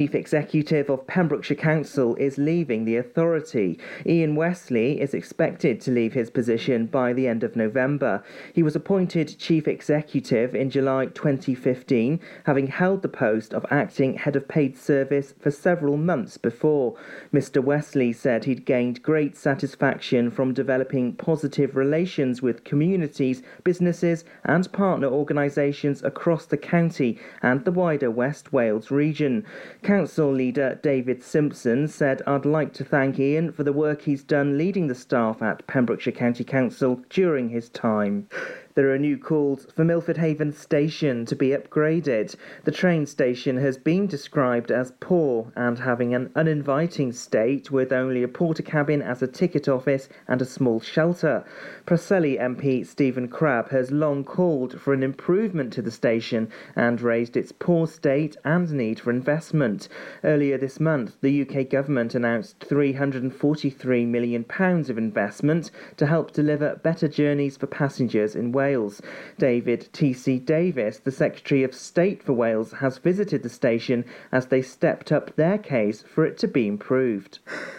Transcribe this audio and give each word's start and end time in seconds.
Chief 0.00 0.14
Executive 0.14 0.88
of 0.90 1.08
Pembrokeshire 1.08 1.56
Council 1.56 2.14
is 2.20 2.38
leaving 2.38 2.84
the 2.84 2.94
authority. 2.94 3.80
Ian 4.06 4.36
Westley 4.36 5.00
is 5.00 5.12
expected 5.12 5.80
to 5.80 5.90
leave 5.90 6.12
his 6.12 6.30
position 6.30 6.86
by 6.86 7.12
the 7.12 7.26
end 7.26 7.42
of 7.42 7.56
November. 7.56 8.22
He 8.54 8.62
was 8.62 8.76
appointed 8.76 9.36
Chief 9.40 9.66
Executive 9.66 10.54
in 10.54 10.70
July 10.70 11.06
2015, 11.06 12.20
having 12.44 12.68
held 12.68 13.02
the 13.02 13.08
post 13.08 13.52
of 13.52 13.66
acting 13.72 14.14
head 14.14 14.36
of 14.36 14.46
paid 14.46 14.78
service 14.78 15.34
for 15.40 15.50
several 15.50 15.96
months 15.96 16.36
before. 16.36 16.94
Mr. 17.34 17.60
Westley 17.60 18.12
said 18.12 18.44
he'd 18.44 18.64
gained 18.64 19.02
great 19.02 19.36
satisfaction 19.36 20.30
from 20.30 20.54
developing 20.54 21.12
positive 21.12 21.74
relations 21.74 22.40
with 22.40 22.62
communities, 22.62 23.42
businesses, 23.64 24.24
and 24.44 24.72
partner 24.72 25.08
organisations 25.08 26.04
across 26.04 26.46
the 26.46 26.56
county 26.56 27.18
and 27.42 27.64
the 27.64 27.72
wider 27.72 28.12
West 28.12 28.52
Wales 28.52 28.92
region. 28.92 29.44
Council 29.88 30.30
leader 30.30 30.78
David 30.82 31.22
Simpson 31.22 31.88
said, 31.88 32.20
I'd 32.26 32.44
like 32.44 32.74
to 32.74 32.84
thank 32.84 33.18
Ian 33.18 33.52
for 33.52 33.64
the 33.64 33.72
work 33.72 34.02
he's 34.02 34.22
done 34.22 34.58
leading 34.58 34.86
the 34.86 34.94
staff 34.94 35.40
at 35.40 35.66
Pembrokeshire 35.66 36.12
County 36.12 36.44
Council 36.44 37.00
during 37.08 37.48
his 37.48 37.70
time. 37.70 38.28
There 38.78 38.94
are 38.94 38.98
new 38.98 39.18
calls 39.18 39.66
for 39.74 39.84
Milford 39.84 40.18
Haven 40.18 40.52
Station 40.52 41.26
to 41.26 41.34
be 41.34 41.48
upgraded. 41.48 42.36
The 42.62 42.70
train 42.70 43.06
station 43.06 43.56
has 43.56 43.76
been 43.76 44.06
described 44.06 44.70
as 44.70 44.92
poor 45.00 45.50
and 45.56 45.80
having 45.80 46.14
an 46.14 46.30
uninviting 46.36 47.10
state 47.10 47.72
with 47.72 47.92
only 47.92 48.22
a 48.22 48.28
Portakabin 48.28 49.02
as 49.02 49.20
a 49.20 49.26
ticket 49.26 49.68
office 49.68 50.08
and 50.28 50.40
a 50.40 50.44
small 50.44 50.78
shelter. 50.78 51.44
Preseli 51.88 52.38
MP 52.40 52.86
Stephen 52.86 53.26
Crabb 53.26 53.70
has 53.70 53.90
long 53.90 54.22
called 54.22 54.80
for 54.80 54.92
an 54.92 55.02
improvement 55.02 55.72
to 55.72 55.82
the 55.82 55.90
station 55.90 56.48
and 56.76 57.00
raised 57.00 57.36
its 57.36 57.50
poor 57.50 57.88
state 57.88 58.36
and 58.44 58.70
need 58.70 59.00
for 59.00 59.10
investment. 59.10 59.88
Earlier 60.22 60.56
this 60.56 60.78
month, 60.78 61.16
the 61.20 61.42
UK 61.42 61.68
government 61.68 62.14
announced 62.14 62.60
£343 62.60 64.06
million 64.06 64.46
of 64.48 64.98
investment 64.98 65.72
to 65.96 66.06
help 66.06 66.30
deliver 66.30 66.76
better 66.76 67.08
journeys 67.08 67.56
for 67.56 67.66
passengers 67.66 68.36
in 68.36 68.52
Wales. 68.52 68.67
Wales. 68.68 69.00
David 69.38 69.88
T.C. 69.94 70.38
Davies, 70.38 71.00
the 71.00 71.10
Secretary 71.10 71.62
of 71.62 71.74
State 71.74 72.22
for 72.22 72.34
Wales, 72.34 72.72
has 72.80 72.98
visited 72.98 73.42
the 73.42 73.48
station 73.48 74.04
as 74.30 74.48
they 74.48 74.60
stepped 74.60 75.10
up 75.10 75.34
their 75.36 75.56
case 75.56 76.02
for 76.02 76.26
it 76.26 76.36
to 76.36 76.46
be 76.46 76.66
improved. 76.66 77.38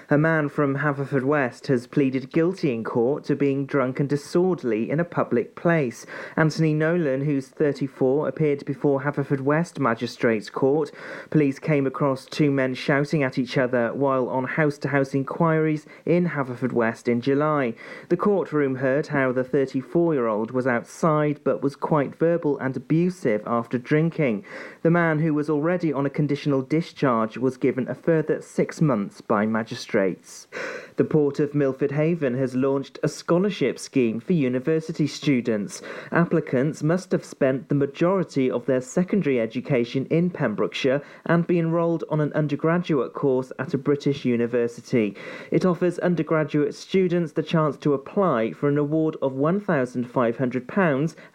A 0.10 0.18
man 0.18 0.50
from 0.50 0.78
Haverfordwest 0.78 1.68
has 1.68 1.86
pleaded 1.86 2.32
guilty 2.32 2.74
in 2.74 2.84
court 2.84 3.24
to 3.26 3.36
being 3.36 3.68
drunk 3.68 4.00
and 4.00 4.10
disorderly 4.10 4.90
in 4.90 5.00
a 5.00 5.06
public 5.06 5.56
place. 5.56 6.08
Anthony 6.36 6.74
Nolan, 6.74 7.22
who's 7.22 7.50
34, 7.50 8.28
appeared 8.28 8.66
before 8.66 9.04
Haverfordwest 9.04 9.78
Magistrates 9.78 10.50
Court. 10.50 10.90
Police 11.30 11.60
came 11.60 11.86
across 11.86 12.26
two 12.26 12.50
men 12.50 12.74
shouting 12.74 13.22
at 13.22 13.38
each 13.38 13.60
other 13.60 13.94
while 13.94 14.28
on 14.28 14.46
house 14.46 14.80
to 14.80 14.88
house 14.88 15.14
inquiries 15.14 15.86
in 16.08 16.30
Haverfordwest 16.30 17.08
in 17.08 17.22
July. 17.22 17.76
The 18.08 18.18
courtroom 18.18 18.78
heard 18.78 19.08
how 19.08 19.32
the 19.32 19.44
34 19.44 20.16
year 20.16 20.26
old 20.26 20.50
was 20.50 20.66
outside 20.70 21.40
but 21.44 21.62
was 21.62 21.76
quite 21.76 22.16
verbal 22.16 22.58
and 22.60 22.78
abusive 22.78 23.42
after 23.46 23.78
drinking. 23.78 24.46
The 24.84 24.92
man, 24.92 25.20
who 25.20 25.34
was 25.34 25.50
already 25.50 25.92
on 25.92 26.06
a 26.06 26.10
conditional 26.10 26.62
discharge, 26.62 27.38
was 27.38 27.58
given 27.58 27.88
a 27.88 27.96
further 27.96 28.42
six 28.42 28.82
months 28.82 29.22
by 29.22 29.46
magistrates. 29.46 30.48
The 30.96 31.06
Port 31.06 31.40
of 31.40 31.56
Milford 31.56 31.92
Haven 31.92 32.36
has 32.36 32.56
launched 32.56 33.00
a 33.02 33.08
scholarship 33.08 33.80
scheme 33.80 34.20
for 34.20 34.34
university 34.34 35.08
students. 35.08 35.82
Applicants 36.12 36.84
must 36.84 37.12
have 37.12 37.24
spent 37.24 37.70
the 37.70 37.76
majority 37.76 38.52
of 38.52 38.66
their 38.66 38.82
secondary 38.82 39.40
education 39.40 40.06
in 40.10 40.30
Pembrokeshire 40.30 41.02
and 41.26 41.48
be 41.48 41.58
enrolled 41.58 42.04
on 42.10 42.20
an 42.20 42.34
undergraduate 42.34 43.14
course 43.14 43.52
at 43.58 43.74
a 43.74 43.78
British 43.78 44.26
university. 44.26 45.16
It 45.52 45.66
offers 45.66 46.00
undergraduate 46.00 46.76
students 46.76 47.32
the 47.32 47.44
chance 47.44 47.78
to 47.78 47.94
apply 47.94 48.52
for 48.52 48.68
an 48.68 48.78
award 48.78 49.16
of 49.22 49.34
£1,500 49.34 50.59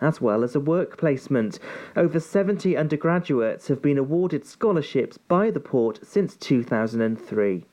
as 0.01 0.21
well 0.21 0.45
as 0.45 0.55
a 0.55 0.61
work 0.61 0.97
placement. 0.99 1.59
Over 1.97 2.21
70 2.21 2.77
undergraduates 2.77 3.69
have 3.69 3.81
been 3.81 3.99
awarded 3.99 4.47
scholarships 4.47 5.19
by 5.19 5.51
the 5.51 5.61
port 5.61 6.01
since 6.03 6.37
2003. 6.37 7.65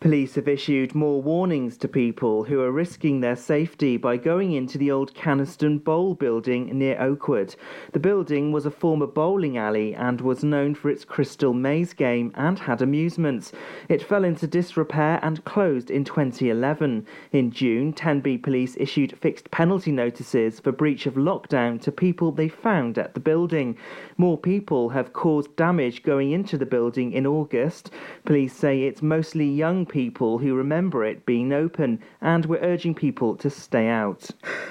Police 0.00 0.36
have 0.36 0.48
issued 0.48 0.94
more 0.94 1.20
warnings 1.20 1.76
to 1.76 1.86
people 1.86 2.44
who 2.44 2.62
are 2.62 2.72
risking 2.72 3.20
their 3.20 3.36
safety 3.36 3.98
by 3.98 4.16
going 4.16 4.52
into 4.52 4.78
the 4.78 4.90
old 4.90 5.12
Canaston 5.12 5.84
Bowl 5.84 6.14
building 6.14 6.70
near 6.78 6.98
Oakwood. 6.98 7.54
The 7.92 8.00
building 8.00 8.50
was 8.50 8.64
a 8.64 8.70
former 8.70 9.06
bowling 9.06 9.58
alley 9.58 9.94
and 9.94 10.22
was 10.22 10.42
known 10.42 10.74
for 10.74 10.88
its 10.88 11.04
crystal 11.04 11.52
maze 11.52 11.92
game 11.92 12.32
and 12.34 12.58
had 12.58 12.80
amusements. 12.80 13.52
It 13.90 14.02
fell 14.02 14.24
into 14.24 14.46
disrepair 14.46 15.20
and 15.22 15.44
closed 15.44 15.90
in 15.90 16.04
2011. 16.04 17.06
In 17.32 17.50
June, 17.50 17.92
Tenby 17.92 18.38
police 18.38 18.78
issued 18.78 19.18
fixed 19.18 19.50
penalty 19.50 19.92
notices 19.92 20.60
for 20.60 20.72
breach 20.72 21.04
of 21.04 21.16
lockdown 21.16 21.78
to 21.82 21.92
people 21.92 22.32
they 22.32 22.48
found 22.48 22.96
at 22.96 23.12
the 23.12 23.20
building. 23.20 23.76
More 24.16 24.38
people 24.38 24.88
have 24.88 25.12
caused 25.12 25.54
damage 25.56 26.02
going 26.02 26.30
into 26.30 26.56
the 26.56 26.64
building 26.64 27.12
in 27.12 27.26
August. 27.26 27.90
Police 28.24 28.54
say 28.54 28.84
it's 28.84 29.02
mostly 29.02 29.46
young 29.46 29.84
people 29.90 30.38
who 30.38 30.54
remember 30.54 31.04
it 31.04 31.26
being 31.26 31.52
open, 31.52 32.00
and 32.22 32.46
we're 32.46 32.60
urging 32.60 32.94
people 32.94 33.36
to 33.36 33.50
stay 33.50 33.88
out. 33.88 34.30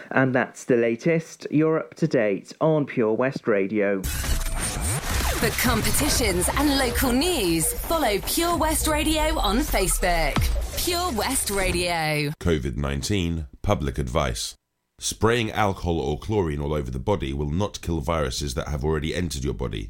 And 0.09 0.33
that's 0.33 0.63
the 0.63 0.77
latest. 0.77 1.45
You're 1.51 1.79
up 1.79 1.93
to 1.95 2.07
date 2.07 2.53
on 2.61 2.85
Pure 2.85 3.13
West 3.13 3.47
Radio. 3.47 4.01
For 4.01 5.49
competitions 5.61 6.49
and 6.57 6.77
local 6.77 7.11
news, 7.11 7.71
follow 7.73 8.19
Pure 8.25 8.57
West 8.57 8.87
Radio 8.87 9.37
on 9.39 9.59
Facebook. 9.59 10.35
Pure 10.83 11.11
West 11.11 11.49
Radio. 11.49 12.31
COVID 12.41 12.75
19 12.77 13.47
Public 13.61 13.97
Advice. 13.97 14.55
Spraying 14.99 15.51
alcohol 15.51 15.99
or 15.99 16.19
chlorine 16.19 16.59
all 16.59 16.73
over 16.73 16.91
the 16.91 16.99
body 16.99 17.31
will 17.31 17.49
not 17.49 17.81
kill 17.81 18.01
viruses 18.01 18.53
that 18.55 18.67
have 18.67 18.83
already 18.83 19.15
entered 19.15 19.45
your 19.45 19.53
body. 19.53 19.89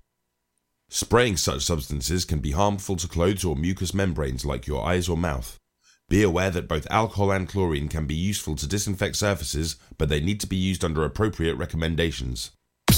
Spraying 0.91 1.37
such 1.37 1.63
substances 1.63 2.25
can 2.25 2.39
be 2.39 2.51
harmful 2.51 2.95
to 2.95 3.07
clothes 3.07 3.45
or 3.45 3.55
mucous 3.55 3.93
membranes 3.93 4.43
like 4.43 4.65
your 4.65 4.83
eyes 4.83 5.07
or 5.07 5.15
mouth. 5.15 5.59
Be 6.09 6.23
aware 6.23 6.49
that 6.49 6.67
both 6.67 6.87
alcohol 6.89 7.31
and 7.31 7.47
chlorine 7.47 7.87
can 7.89 8.07
be 8.07 8.15
useful 8.15 8.55
to 8.55 8.67
disinfect 8.67 9.15
surfaces, 9.15 9.75
but 9.99 10.09
they 10.09 10.19
need 10.19 10.39
to 10.39 10.47
be 10.47 10.55
used 10.55 10.83
under 10.83 11.05
appropriate 11.05 11.53
recommendations. 11.53 12.49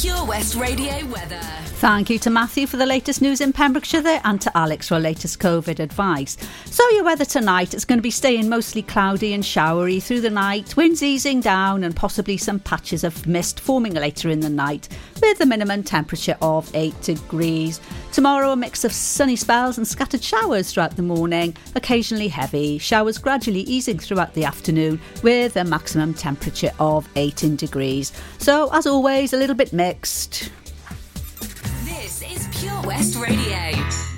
Pure 0.01 0.25
West 0.25 0.55
Radio 0.55 1.05
weather. 1.09 1.39
Thank 1.81 2.09
you 2.09 2.17
to 2.19 2.31
Matthew 2.31 2.65
for 2.65 2.77
the 2.77 2.87
latest 2.87 3.21
news 3.21 3.39
in 3.39 3.53
Pembrokeshire 3.53 4.01
there 4.01 4.21
and 4.23 4.41
to 4.41 4.57
Alex 4.57 4.87
for 4.87 4.99
latest 4.99 5.39
COVID 5.39 5.77
advice. 5.77 6.37
So, 6.65 6.87
your 6.89 7.03
weather 7.03 7.25
tonight 7.25 7.75
is 7.75 7.85
going 7.85 7.99
to 7.99 8.03
be 8.03 8.09
staying 8.09 8.49
mostly 8.49 8.81
cloudy 8.81 9.33
and 9.33 9.45
showery 9.45 9.99
through 9.99 10.21
the 10.21 10.29
night, 10.31 10.75
winds 10.75 11.03
easing 11.03 11.39
down, 11.39 11.83
and 11.83 11.95
possibly 11.95 12.37
some 12.37 12.59
patches 12.59 13.03
of 13.03 13.27
mist 13.27 13.59
forming 13.59 13.93
later 13.93 14.29
in 14.29 14.39
the 14.39 14.49
night, 14.49 14.89
with 15.21 15.39
a 15.39 15.45
minimum 15.45 15.83
temperature 15.83 16.37
of 16.41 16.69
8 16.75 16.99
degrees. 17.01 17.79
Tomorrow, 18.11 18.51
a 18.51 18.55
mix 18.55 18.83
of 18.83 18.91
sunny 18.91 19.35
spells 19.35 19.77
and 19.77 19.87
scattered 19.87 20.23
showers 20.23 20.71
throughout 20.71 20.95
the 20.95 21.03
morning, 21.03 21.55
occasionally 21.75 22.27
heavy, 22.27 22.77
showers 22.77 23.17
gradually 23.17 23.61
easing 23.61 23.99
throughout 23.99 24.33
the 24.33 24.45
afternoon, 24.45 24.99
with 25.23 25.55
a 25.55 25.63
maximum 25.63 26.13
temperature 26.13 26.71
of 26.79 27.07
18 27.15 27.55
degrees. 27.55 28.11
So, 28.39 28.69
as 28.73 28.87
always, 28.87 29.33
a 29.33 29.37
little 29.37 29.55
bit 29.55 29.73
mixed. 29.73 29.90
This 31.83 32.23
is 32.23 32.47
Pure 32.57 32.81
West 32.83 33.17
Radio. 33.17 34.10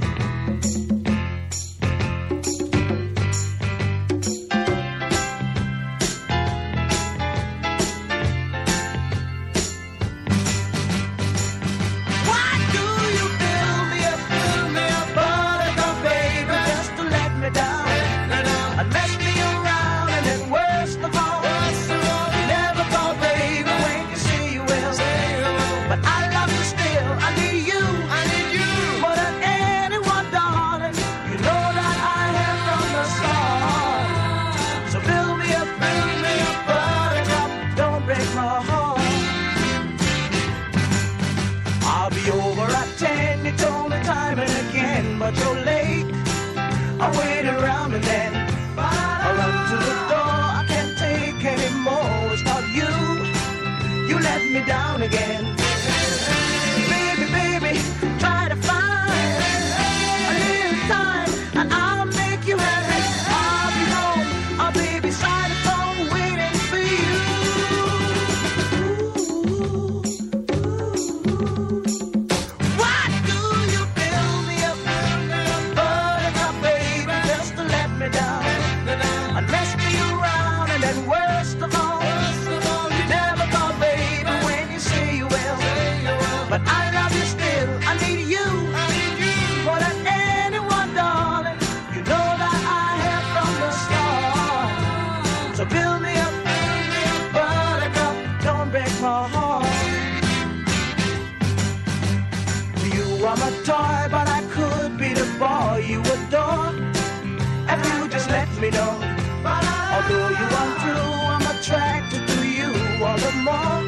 You 110.39 110.47
true, 110.81 111.12
I'm 111.33 111.45
attracted 111.57 112.27
to 112.27 112.47
you 112.47 112.69
all 113.03 113.18
the 113.18 113.31
more. 113.47 113.80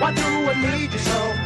Why 0.00 0.12
do 0.12 0.22
I 0.22 0.78
need 0.78 0.92
you 0.92 0.98
so? 0.98 1.43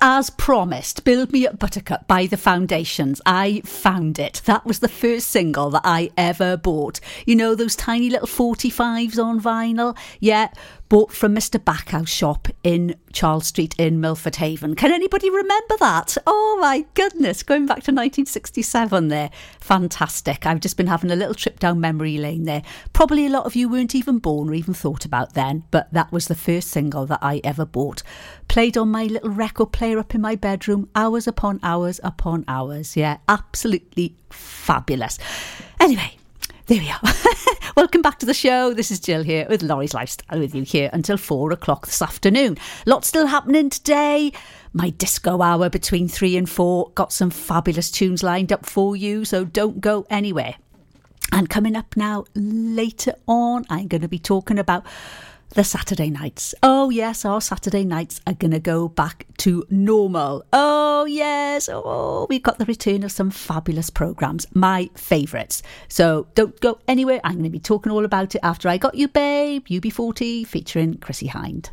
As 0.00 0.30
promised, 0.42 1.04
Build 1.04 1.30
Me 1.30 1.46
Up 1.46 1.56
Buttercup 1.60 2.08
by 2.08 2.26
The 2.26 2.36
Foundations. 2.36 3.20
I 3.24 3.62
found 3.64 4.18
it. 4.18 4.42
That 4.44 4.66
was 4.66 4.80
the 4.80 4.88
first 4.88 5.28
single 5.28 5.70
that 5.70 5.82
I 5.84 6.10
ever 6.16 6.56
bought. 6.56 6.98
You 7.26 7.36
know, 7.36 7.54
those 7.54 7.76
tiny 7.76 8.10
little 8.10 8.26
45s 8.26 9.22
on 9.22 9.40
vinyl? 9.40 9.96
Yeah, 10.18 10.48
bought 10.92 11.10
from 11.10 11.34
Mr. 11.34 11.58
Backhouse 11.58 12.08
shop 12.08 12.48
in 12.62 12.94
Charles 13.14 13.46
Street 13.46 13.74
in 13.78 13.98
Milford 13.98 14.36
Haven. 14.36 14.74
Can 14.74 14.92
anybody 14.92 15.30
remember 15.30 15.76
that? 15.78 16.18
Oh 16.26 16.58
my 16.60 16.84
goodness, 16.92 17.42
going 17.42 17.64
back 17.64 17.76
to 17.76 17.92
1967 17.92 19.08
there. 19.08 19.30
Fantastic. 19.58 20.44
I've 20.44 20.60
just 20.60 20.76
been 20.76 20.88
having 20.88 21.10
a 21.10 21.16
little 21.16 21.34
trip 21.34 21.58
down 21.58 21.80
memory 21.80 22.18
lane 22.18 22.44
there. 22.44 22.62
Probably 22.92 23.24
a 23.24 23.30
lot 23.30 23.46
of 23.46 23.56
you 23.56 23.70
weren't 23.70 23.94
even 23.94 24.18
born 24.18 24.50
or 24.50 24.54
even 24.54 24.74
thought 24.74 25.06
about 25.06 25.32
then, 25.32 25.64
but 25.70 25.90
that 25.94 26.12
was 26.12 26.26
the 26.26 26.34
first 26.34 26.68
single 26.68 27.06
that 27.06 27.20
I 27.22 27.40
ever 27.42 27.64
bought. 27.64 28.02
Played 28.48 28.76
on 28.76 28.90
my 28.90 29.04
little 29.04 29.30
record 29.30 29.72
player 29.72 29.98
up 29.98 30.14
in 30.14 30.20
my 30.20 30.31
bedroom, 30.36 30.88
hours 30.94 31.26
upon 31.26 31.60
hours 31.62 32.00
upon 32.02 32.44
hours. 32.48 32.96
Yeah, 32.96 33.18
absolutely 33.28 34.14
fabulous. 34.30 35.18
Anyway, 35.80 36.16
there 36.66 36.80
we 36.80 36.90
are. 36.90 37.00
Welcome 37.76 38.02
back 38.02 38.18
to 38.20 38.26
the 38.26 38.34
show. 38.34 38.72
This 38.72 38.90
is 38.90 39.00
Jill 39.00 39.22
here 39.22 39.46
with 39.48 39.62
Lawrie's 39.62 39.94
Lifestyle 39.94 40.38
with 40.38 40.54
you 40.54 40.62
here 40.62 40.90
until 40.92 41.16
four 41.16 41.52
o'clock 41.52 41.86
this 41.86 42.02
afternoon. 42.02 42.58
Lots 42.86 43.08
still 43.08 43.26
happening 43.26 43.70
today. 43.70 44.32
My 44.72 44.90
disco 44.90 45.42
hour 45.42 45.68
between 45.68 46.08
three 46.08 46.36
and 46.36 46.48
four. 46.48 46.90
Got 46.94 47.12
some 47.12 47.30
fabulous 47.30 47.90
tunes 47.90 48.22
lined 48.22 48.52
up 48.52 48.64
for 48.64 48.94
you, 48.94 49.24
so 49.24 49.44
don't 49.44 49.80
go 49.80 50.06
anywhere. 50.08 50.54
And 51.32 51.48
coming 51.48 51.76
up 51.76 51.96
now 51.96 52.24
later 52.34 53.14
on, 53.26 53.64
I'm 53.70 53.88
going 53.88 54.02
to 54.02 54.08
be 54.08 54.18
talking 54.18 54.58
about 54.58 54.84
the 55.54 55.64
Saturday 55.64 56.10
nights. 56.10 56.54
Oh, 56.62 56.90
yes, 56.90 57.24
our 57.24 57.40
Saturday 57.40 57.84
nights 57.84 58.20
are 58.26 58.34
going 58.34 58.52
to 58.52 58.60
go 58.60 58.88
back 58.88 59.26
to 59.38 59.64
normal. 59.70 60.44
Oh, 60.52 61.04
yes. 61.04 61.68
Oh, 61.70 62.26
we've 62.28 62.42
got 62.42 62.58
the 62.58 62.64
return 62.64 63.02
of 63.02 63.12
some 63.12 63.30
fabulous 63.30 63.90
programs, 63.90 64.46
my 64.54 64.90
favourites. 64.94 65.62
So 65.88 66.26
don't 66.34 66.58
go 66.60 66.78
anywhere. 66.88 67.20
I'm 67.24 67.34
going 67.34 67.44
to 67.44 67.50
be 67.50 67.58
talking 67.58 67.92
all 67.92 68.04
about 68.04 68.34
it 68.34 68.40
after 68.42 68.68
I 68.68 68.78
Got 68.78 68.94
You 68.94 69.08
Babe, 69.08 69.66
UB40, 69.66 70.46
featuring 70.46 70.98
Chrissie 70.98 71.28
Hynde. 71.28 71.70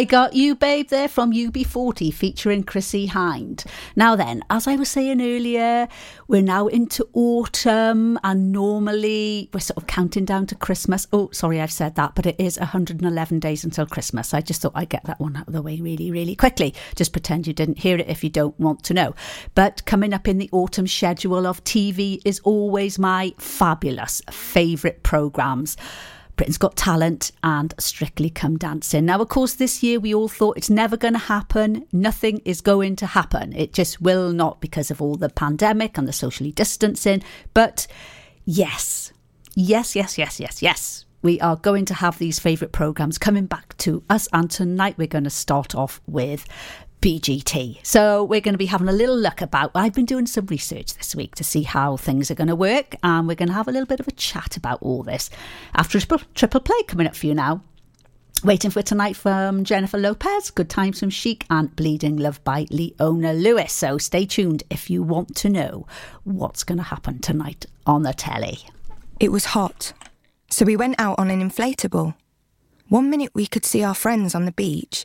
I 0.00 0.04
Got 0.04 0.32
You 0.32 0.54
Babe 0.54 0.88
there 0.88 1.08
from 1.08 1.30
UB40 1.30 2.10
featuring 2.14 2.62
Chrissie 2.62 3.06
Hynde. 3.06 3.66
Now 3.94 4.16
then, 4.16 4.42
as 4.48 4.66
I 4.66 4.76
was 4.76 4.88
saying 4.88 5.20
earlier, 5.20 5.88
we're 6.26 6.40
now 6.40 6.68
into 6.68 7.06
autumn 7.12 8.18
and 8.24 8.50
normally 8.50 9.50
we're 9.52 9.60
sort 9.60 9.76
of 9.76 9.86
counting 9.86 10.24
down 10.24 10.46
to 10.46 10.54
Christmas. 10.54 11.06
Oh, 11.12 11.28
sorry, 11.32 11.60
I've 11.60 11.70
said 11.70 11.96
that, 11.96 12.14
but 12.14 12.24
it 12.24 12.36
is 12.38 12.58
111 12.58 13.40
days 13.40 13.62
until 13.62 13.84
Christmas. 13.84 14.32
I 14.32 14.40
just 14.40 14.62
thought 14.62 14.72
I'd 14.74 14.88
get 14.88 15.04
that 15.04 15.20
one 15.20 15.36
out 15.36 15.48
of 15.48 15.52
the 15.52 15.60
way 15.60 15.78
really, 15.82 16.10
really 16.10 16.34
quickly. 16.34 16.72
Just 16.96 17.12
pretend 17.12 17.46
you 17.46 17.52
didn't 17.52 17.80
hear 17.80 17.98
it 17.98 18.08
if 18.08 18.24
you 18.24 18.30
don't 18.30 18.58
want 18.58 18.82
to 18.84 18.94
know. 18.94 19.14
But 19.54 19.84
coming 19.84 20.14
up 20.14 20.26
in 20.26 20.38
the 20.38 20.48
autumn 20.50 20.86
schedule 20.86 21.46
of 21.46 21.62
TV 21.64 22.22
is 22.24 22.40
always 22.40 22.98
my 22.98 23.34
fabulous 23.36 24.22
favourite 24.30 25.02
programmes. 25.02 25.76
Britain's 26.40 26.56
Got 26.56 26.74
Talent 26.74 27.32
and 27.44 27.74
Strictly 27.78 28.30
Come 28.30 28.56
Dancing. 28.56 29.04
Now, 29.04 29.20
of 29.20 29.28
course, 29.28 29.52
this 29.52 29.82
year 29.82 30.00
we 30.00 30.14
all 30.14 30.26
thought 30.26 30.56
it's 30.56 30.70
never 30.70 30.96
going 30.96 31.12
to 31.12 31.18
happen. 31.18 31.86
Nothing 31.92 32.40
is 32.46 32.62
going 32.62 32.96
to 32.96 33.06
happen. 33.06 33.52
It 33.52 33.74
just 33.74 34.00
will 34.00 34.32
not 34.32 34.58
because 34.58 34.90
of 34.90 35.02
all 35.02 35.16
the 35.16 35.28
pandemic 35.28 35.98
and 35.98 36.08
the 36.08 36.14
socially 36.14 36.50
distancing. 36.50 37.22
But 37.52 37.86
yes, 38.46 39.12
yes, 39.54 39.94
yes, 39.94 40.16
yes, 40.16 40.40
yes, 40.40 40.62
yes. 40.62 41.04
We 41.20 41.38
are 41.42 41.56
going 41.56 41.84
to 41.84 41.92
have 41.92 42.16
these 42.16 42.38
favourite 42.38 42.72
programmes 42.72 43.18
coming 43.18 43.44
back 43.44 43.76
to 43.76 44.02
us. 44.08 44.26
And 44.32 44.50
tonight 44.50 44.96
we're 44.96 45.08
going 45.08 45.24
to 45.24 45.28
start 45.28 45.74
off 45.74 46.00
with 46.06 46.46
BGT. 47.00 47.84
So 47.84 48.24
we're 48.24 48.40
going 48.40 48.54
to 48.54 48.58
be 48.58 48.66
having 48.66 48.88
a 48.88 48.92
little 48.92 49.16
look 49.16 49.40
about. 49.40 49.70
I've 49.74 49.94
been 49.94 50.04
doing 50.04 50.26
some 50.26 50.46
research 50.46 50.94
this 50.94 51.14
week 51.14 51.34
to 51.36 51.44
see 51.44 51.62
how 51.62 51.96
things 51.96 52.30
are 52.30 52.34
going 52.34 52.48
to 52.48 52.56
work, 52.56 52.96
and 53.02 53.26
we're 53.26 53.36
going 53.36 53.48
to 53.48 53.54
have 53.54 53.68
a 53.68 53.72
little 53.72 53.86
bit 53.86 54.00
of 54.00 54.08
a 54.08 54.12
chat 54.12 54.56
about 54.56 54.82
all 54.82 55.02
this 55.02 55.30
after 55.74 55.98
a 55.98 56.00
triple, 56.34 56.60
play 56.60 56.82
coming 56.86 57.06
up 57.06 57.16
for 57.16 57.26
you 57.26 57.34
now. 57.34 57.62
Waiting 58.42 58.70
for 58.70 58.80
tonight 58.80 59.16
from 59.16 59.64
Jennifer 59.64 59.98
Lopez, 59.98 60.50
Good 60.50 60.70
Times 60.70 61.00
from 61.00 61.10
Chic, 61.10 61.44
and 61.50 61.74
Bleeding 61.76 62.16
Love 62.16 62.42
by 62.42 62.66
Leona 62.70 63.34
Lewis. 63.34 63.72
So 63.72 63.98
stay 63.98 64.24
tuned 64.24 64.62
if 64.70 64.88
you 64.88 65.02
want 65.02 65.36
to 65.36 65.50
know 65.50 65.86
what's 66.24 66.64
going 66.64 66.78
to 66.78 66.84
happen 66.84 67.18
tonight 67.18 67.66
on 67.86 68.02
the 68.02 68.14
telly. 68.14 68.60
It 69.18 69.30
was 69.30 69.44
hot, 69.46 69.92
so 70.48 70.64
we 70.64 70.76
went 70.76 70.98
out 70.98 71.18
on 71.18 71.30
an 71.30 71.46
inflatable. 71.46 72.14
One 72.88 73.10
minute 73.10 73.30
we 73.34 73.46
could 73.46 73.66
see 73.66 73.84
our 73.84 73.94
friends 73.94 74.34
on 74.34 74.46
the 74.46 74.52
beach, 74.52 75.04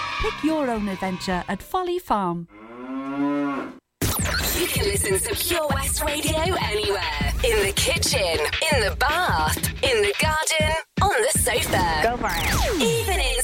Pick 0.21 0.43
your 0.43 0.69
own 0.69 0.87
adventure 0.87 1.43
at 1.47 1.63
Folly 1.63 1.97
Farm. 1.97 2.47
You 4.01 4.67
can 4.67 4.85
listen 4.85 5.17
to 5.17 5.35
Pure 5.35 5.67
West 5.73 6.03
Radio 6.03 6.37
anywhere. 6.61 7.33
In 7.43 7.65
the 7.65 7.73
kitchen, 7.75 8.37
in 8.71 8.81
the 8.87 8.95
bath, 8.99 9.57
in 9.81 10.03
the 10.03 10.13
garden, 10.21 10.75
on 11.01 11.09
the 11.09 11.39
sofa. 11.39 12.01
Go 12.03 12.17
for 12.17 12.29
it. 12.29 12.75
Even 12.79 13.19
in 13.19 13.40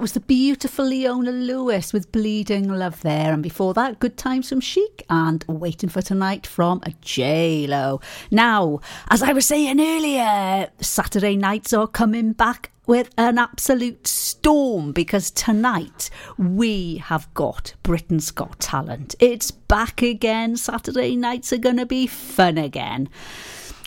That 0.00 0.04
was 0.04 0.12
the 0.12 0.20
beautiful 0.20 0.86
Leona 0.86 1.30
Lewis 1.30 1.92
with 1.92 2.10
Bleeding 2.10 2.70
Love 2.70 3.02
there. 3.02 3.34
And 3.34 3.42
before 3.42 3.74
that, 3.74 4.00
Good 4.00 4.16
Times 4.16 4.48
from 4.48 4.62
Chic 4.62 5.04
and 5.10 5.44
Waiting 5.46 5.90
for 5.90 6.00
Tonight 6.00 6.46
from 6.46 6.80
J-Lo. 7.02 8.00
Now, 8.30 8.80
as 9.10 9.22
I 9.22 9.34
was 9.34 9.44
saying 9.44 9.78
earlier, 9.78 10.70
Saturday 10.80 11.36
nights 11.36 11.74
are 11.74 11.86
coming 11.86 12.32
back 12.32 12.72
with 12.86 13.10
an 13.18 13.36
absolute 13.36 14.06
storm 14.06 14.92
because 14.92 15.30
tonight 15.30 16.08
we 16.38 16.96
have 16.96 17.32
got 17.34 17.74
Britain's 17.82 18.30
Got 18.30 18.58
Talent. 18.58 19.14
It's 19.20 19.50
back 19.50 20.00
again. 20.00 20.56
Saturday 20.56 21.14
nights 21.14 21.52
are 21.52 21.58
going 21.58 21.76
to 21.76 21.84
be 21.84 22.06
fun 22.06 22.56
again. 22.56 23.10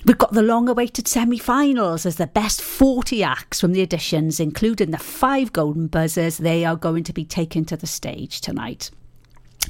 We've 0.06 0.18
got 0.18 0.34
the 0.34 0.42
long 0.42 0.68
awaited 0.68 1.08
semi 1.08 1.38
finals 1.38 2.06
as 2.06 2.18
the 2.18 2.28
best 2.28 2.62
40 2.62 3.24
acts 3.24 3.62
from 3.62 3.72
the 3.72 3.82
editions, 3.82 4.38
including 4.38 4.92
the 4.92 4.98
five 4.98 5.54
golden 5.54 5.88
buzzers. 5.88 6.38
They 6.38 6.66
are 6.66 6.76
going 6.76 7.06
to 7.06 7.14
be 7.14 7.24
taken 7.24 7.64
to 7.66 7.78
the 7.78 7.88
stage 7.88 8.42
tonight. 8.42 8.92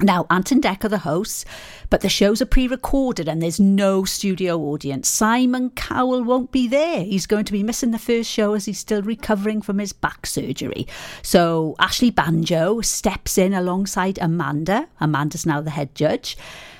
Now, 0.00 0.26
Ant 0.28 0.50
and 0.50 0.62
Dec 0.62 0.84
are 0.84 0.88
the 0.88 0.98
hosts, 0.98 1.44
but 1.88 2.00
the 2.00 2.08
shows 2.08 2.42
are 2.42 2.46
pre 2.46 2.66
recorded 2.66 3.28
and 3.28 3.40
there's 3.40 3.60
no 3.60 4.04
studio 4.04 4.58
audience. 4.58 5.08
Simon 5.08 5.70
Cowell 5.70 6.24
won't 6.24 6.50
be 6.50 6.66
there. 6.66 7.04
He's 7.04 7.26
going 7.26 7.44
to 7.44 7.52
be 7.52 7.62
missing 7.62 7.92
the 7.92 7.98
first 7.98 8.28
show 8.28 8.54
as 8.54 8.64
he's 8.64 8.78
still 8.78 9.02
recovering 9.02 9.62
from 9.62 9.78
his 9.78 9.92
back 9.92 10.26
surgery. 10.26 10.88
So, 11.22 11.76
Ashley 11.78 12.10
Banjo 12.10 12.80
steps 12.80 13.38
in 13.38 13.54
alongside 13.54 14.18
Amanda. 14.20 14.88
Amanda's 15.00 15.46
now 15.46 15.60
the 15.60 15.70
head 15.70 15.94
judge 15.94 16.36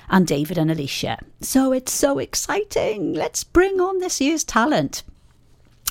and 0.09 0.27
David 0.27 0.57
and 0.57 0.69
Alicia. 0.69 1.19
So 1.41 1.71
it's 1.71 1.91
so 1.91 2.19
exciting. 2.19 3.13
Let's 3.13 3.43
bring 3.43 3.79
on 3.79 3.99
this 3.99 4.21
year's 4.21 4.43
talent. 4.43 5.03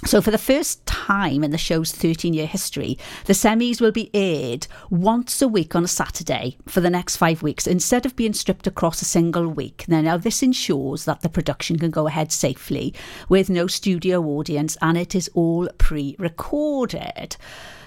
So, 0.07 0.21
for 0.21 0.31
the 0.31 0.39
first 0.39 0.85
time 0.85 1.43
in 1.43 1.51
the 1.51 1.57
show's 1.57 1.91
13 1.91 2.35
year 2.35 2.47
history, 2.47 2.99
the 3.25 3.33
semis 3.33 3.81
will 3.81 3.91
be 3.91 4.11
aired 4.13 4.67
once 4.91 5.41
a 5.41 5.49
week 5.49 5.75
on 5.75 5.83
a 5.83 5.89
Saturday 5.89 6.59
for 6.67 6.83
the 6.83 6.91
next 6.91 7.17
five 7.17 7.43
weeks 7.43 7.67
instead 7.67 8.05
of 8.05 8.15
being 8.15 8.35
stripped 8.35 8.67
across 8.67 9.01
a 9.01 9.07
single 9.07 9.49
week. 9.49 9.87
Now, 9.89 10.19
this 10.19 10.43
ensures 10.43 11.07
that 11.07 11.23
the 11.23 11.31
production 11.31 11.79
can 11.79 11.91
go 11.91 12.07
ahead 12.07 12.33
safely 12.33 12.93
with 13.31 13.49
no 13.49 13.67
studio 13.67 14.23
audience 14.23 14.77
and 14.83 14.99
it 14.99 15.15
is 15.15 15.31
all 15.33 15.69
pre 15.79 16.17
recorded. 16.19 17.37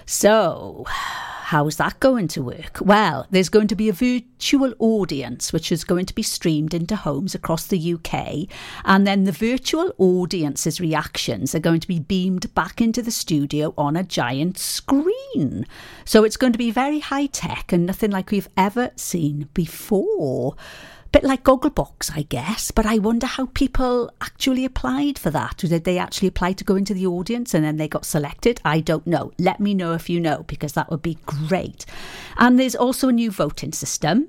So, 0.04 0.86
how's 1.48 1.76
that 1.76 1.98
going 1.98 2.28
to 2.28 2.42
work? 2.42 2.76
Well, 2.82 3.26
there's 3.30 3.48
going 3.48 3.68
to 3.68 3.74
be 3.74 3.88
a 3.88 3.92
virtual 3.94 4.74
audience 4.78 5.50
which 5.50 5.72
is 5.72 5.82
going 5.82 6.04
to 6.04 6.14
be 6.14 6.22
streamed 6.22 6.74
into 6.74 6.94
homes 6.94 7.34
across 7.34 7.66
the 7.66 7.94
UK, 7.94 8.46
and 8.84 9.06
then 9.06 9.24
the 9.24 9.32
virtual 9.32 9.94
audience's 9.96 10.78
reactions 10.78 11.54
are 11.54 11.58
going 11.58 11.80
to 11.80 11.88
be 11.88 12.00
beamed 12.00 12.52
back 12.54 12.82
into 12.82 13.00
the 13.00 13.10
studio 13.10 13.72
on 13.78 13.96
a 13.96 14.04
giant 14.04 14.58
screen. 14.58 15.64
So 16.04 16.22
it's 16.22 16.36
going 16.36 16.52
to 16.52 16.58
be 16.58 16.70
very 16.70 16.98
high 16.98 17.26
tech 17.26 17.72
and 17.72 17.86
nothing 17.86 18.10
like 18.10 18.30
we've 18.30 18.50
ever 18.54 18.90
seen 18.96 19.48
before 19.54 20.54
bit 21.12 21.24
like 21.24 21.44
Gogglebox, 21.44 22.10
I 22.14 22.22
guess. 22.22 22.70
But 22.70 22.86
I 22.86 22.98
wonder 22.98 23.26
how 23.26 23.46
people 23.46 24.10
actually 24.20 24.64
applied 24.64 25.18
for 25.18 25.30
that. 25.30 25.58
Did 25.58 25.84
they 25.84 25.98
actually 25.98 26.28
apply 26.28 26.52
to 26.54 26.64
go 26.64 26.76
into 26.76 26.94
the 26.94 27.06
audience 27.06 27.54
and 27.54 27.64
then 27.64 27.76
they 27.76 27.88
got 27.88 28.04
selected? 28.04 28.60
I 28.64 28.80
don't 28.80 29.06
know. 29.06 29.32
Let 29.38 29.60
me 29.60 29.74
know 29.74 29.92
if 29.94 30.08
you 30.08 30.20
know, 30.20 30.44
because 30.46 30.72
that 30.72 30.90
would 30.90 31.02
be 31.02 31.18
great. 31.26 31.86
And 32.36 32.58
there's 32.58 32.76
also 32.76 33.08
a 33.08 33.12
new 33.12 33.30
voting 33.30 33.72
system. 33.72 34.28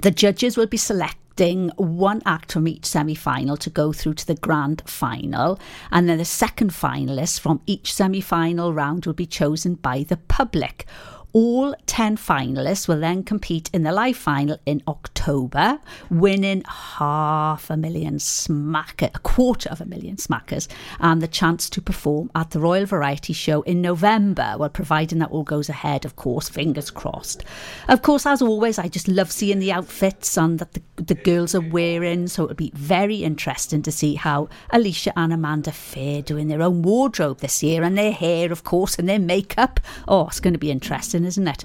The 0.00 0.10
judges 0.10 0.56
will 0.56 0.66
be 0.66 0.76
selecting 0.76 1.70
one 1.76 2.22
act 2.26 2.52
from 2.52 2.68
each 2.68 2.84
semi 2.86 3.14
final 3.14 3.56
to 3.56 3.70
go 3.70 3.92
through 3.92 4.14
to 4.14 4.26
the 4.26 4.34
grand 4.34 4.82
final, 4.86 5.58
and 5.90 6.08
then 6.08 6.18
the 6.18 6.24
second 6.24 6.70
finalists 6.70 7.40
from 7.40 7.60
each 7.66 7.92
semi 7.92 8.20
final 8.20 8.72
round 8.72 9.06
will 9.06 9.14
be 9.14 9.26
chosen 9.26 9.74
by 9.74 10.04
the 10.04 10.16
public. 10.16 10.86
All 11.34 11.74
10 11.86 12.16
finalists 12.16 12.86
will 12.86 13.00
then 13.00 13.24
compete 13.24 13.68
in 13.74 13.82
the 13.82 13.90
live 13.90 14.16
final 14.16 14.56
in 14.66 14.84
October, 14.86 15.80
winning 16.08 16.62
half 16.68 17.70
a 17.70 17.76
million 17.76 18.18
smacker, 18.18 19.10
a 19.12 19.18
quarter 19.18 19.68
of 19.70 19.80
a 19.80 19.84
million 19.84 20.14
smackers, 20.14 20.68
and 21.00 21.20
the 21.20 21.26
chance 21.26 21.68
to 21.70 21.82
perform 21.82 22.30
at 22.36 22.52
the 22.52 22.60
Royal 22.60 22.86
Variety 22.86 23.32
Show 23.32 23.62
in 23.62 23.82
November. 23.82 24.54
Well, 24.56 24.68
providing 24.68 25.18
that 25.18 25.32
all 25.32 25.42
goes 25.42 25.68
ahead, 25.68 26.04
of 26.04 26.14
course, 26.14 26.48
fingers 26.48 26.88
crossed. 26.88 27.42
Of 27.88 28.02
course, 28.02 28.26
as 28.26 28.40
always, 28.40 28.78
I 28.78 28.86
just 28.86 29.08
love 29.08 29.32
seeing 29.32 29.58
the 29.58 29.72
outfits 29.72 30.38
and 30.38 30.60
that 30.60 30.74
the, 30.74 30.82
the 31.02 31.16
girls 31.16 31.52
are 31.56 31.68
wearing, 31.68 32.28
so 32.28 32.44
it'll 32.44 32.54
be 32.54 32.70
very 32.74 33.24
interesting 33.24 33.82
to 33.82 33.90
see 33.90 34.14
how 34.14 34.48
Alicia 34.70 35.12
and 35.18 35.32
Amanda 35.32 35.72
fare 35.72 36.22
doing 36.22 36.46
their 36.46 36.62
own 36.62 36.82
wardrobe 36.82 37.40
this 37.40 37.60
year 37.60 37.82
and 37.82 37.98
their 37.98 38.12
hair, 38.12 38.52
of 38.52 38.62
course, 38.62 39.00
and 39.00 39.08
their 39.08 39.18
makeup. 39.18 39.80
Oh, 40.06 40.28
it's 40.28 40.38
going 40.38 40.54
to 40.54 40.58
be 40.58 40.70
interesting, 40.70 41.23
isn't 41.26 41.48
it? 41.48 41.64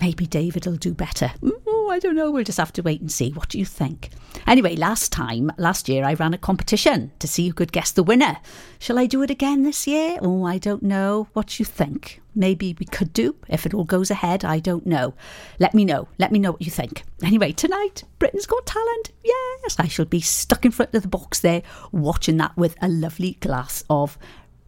Maybe 0.00 0.26
David 0.26 0.66
will 0.66 0.76
do 0.76 0.92
better. 0.92 1.32
Oh, 1.66 1.88
I 1.90 1.98
don't 1.98 2.16
know. 2.16 2.30
We'll 2.30 2.44
just 2.44 2.58
have 2.58 2.72
to 2.74 2.82
wait 2.82 3.00
and 3.00 3.10
see. 3.10 3.30
What 3.30 3.48
do 3.48 3.58
you 3.58 3.64
think? 3.64 4.10
Anyway, 4.46 4.74
last 4.76 5.12
time, 5.12 5.52
last 5.56 5.88
year, 5.88 6.04
I 6.04 6.14
ran 6.14 6.34
a 6.34 6.38
competition 6.38 7.12
to 7.20 7.28
see 7.28 7.46
who 7.46 7.54
could 7.54 7.72
guess 7.72 7.92
the 7.92 8.02
winner. 8.02 8.38
Shall 8.78 8.98
I 8.98 9.06
do 9.06 9.22
it 9.22 9.30
again 9.30 9.62
this 9.62 9.86
year? 9.86 10.18
Oh, 10.20 10.44
I 10.44 10.58
don't 10.58 10.82
know. 10.82 11.28
What 11.32 11.48
do 11.48 11.56
you 11.62 11.64
think? 11.64 12.20
Maybe 12.34 12.76
we 12.78 12.86
could 12.86 13.12
do 13.12 13.36
if 13.48 13.64
it 13.64 13.74
all 13.74 13.84
goes 13.84 14.10
ahead. 14.10 14.44
I 14.44 14.58
don't 14.58 14.86
know. 14.86 15.14
Let 15.60 15.74
me 15.74 15.84
know. 15.84 16.08
Let 16.18 16.32
me 16.32 16.40
know 16.40 16.52
what 16.52 16.62
you 16.62 16.70
think. 16.70 17.04
Anyway, 17.22 17.52
tonight, 17.52 18.02
Britain's 18.18 18.46
Got 18.46 18.66
Talent. 18.66 19.12
Yes, 19.22 19.76
I 19.78 19.86
shall 19.86 20.04
be 20.04 20.20
stuck 20.20 20.64
in 20.64 20.72
front 20.72 20.94
of 20.94 21.02
the 21.02 21.08
box 21.08 21.40
there 21.40 21.62
watching 21.92 22.36
that 22.38 22.56
with 22.56 22.76
a 22.82 22.88
lovely 22.88 23.38
glass 23.40 23.84
of 23.88 24.18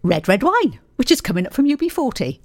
red, 0.02 0.28
red 0.28 0.42
wine, 0.42 0.78
which 0.94 1.10
is 1.10 1.20
coming 1.20 1.46
up 1.46 1.54
from 1.54 1.66
UB40. 1.66 2.38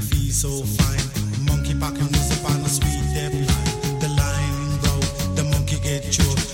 Me 0.00 0.06
feel 0.06 0.32
so 0.32 0.48
fine. 0.64 1.04
Monkey 1.44 1.74
a 1.74 2.68
sweet. 2.68 3.00
The 4.00 4.08
line 4.08 4.80
road, 4.84 5.04
the 5.36 5.44
monkey 5.44 5.78
get 5.82 6.10
choked. 6.10 6.46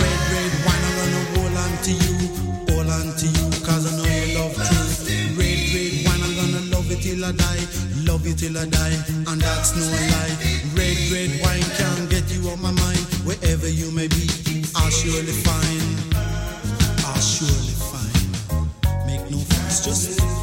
Red, 0.00 0.20
red 0.32 0.52
wine, 0.64 0.84
I'm 0.84 0.94
gonna 1.00 1.22
hold 1.32 1.56
on 1.56 1.72
to 1.84 1.92
you, 1.92 2.16
hold 2.68 2.88
on 2.90 3.06
to 3.16 3.26
you, 3.26 3.44
cause 3.64 3.84
I 3.88 3.92
know 3.96 4.04
you 4.04 4.38
love 4.38 4.54
truth. 4.54 5.08
Red, 5.38 5.60
red 5.72 5.92
wine, 6.04 6.22
I'm 6.24 6.34
gonna 6.36 6.62
love 6.74 6.90
it 6.90 7.00
till 7.00 7.24
I 7.24 7.32
die, 7.32 7.64
love 8.04 8.26
till 8.36 8.58
I 8.58 8.66
die, 8.66 8.96
and 9.28 9.40
that's 9.40 9.74
no 9.76 9.86
lie. 10.12 10.34
Red, 10.76 10.98
red 11.12 11.30
wine 11.42 11.68
can 11.78 12.08
get 12.08 12.28
you 12.30 12.42
my 12.56 12.72
mind, 12.72 13.04
wherever 13.24 13.68
you 13.68 13.90
may 13.92 14.08
be, 14.08 14.28
I'll 14.76 14.90
surely 14.90 15.32
find, 15.46 16.14
I'll 17.06 17.20
surely 17.20 17.74
find. 17.88 19.06
Make 19.06 19.30
no 19.30 19.38
fuss, 19.38 19.84
just 19.84 20.33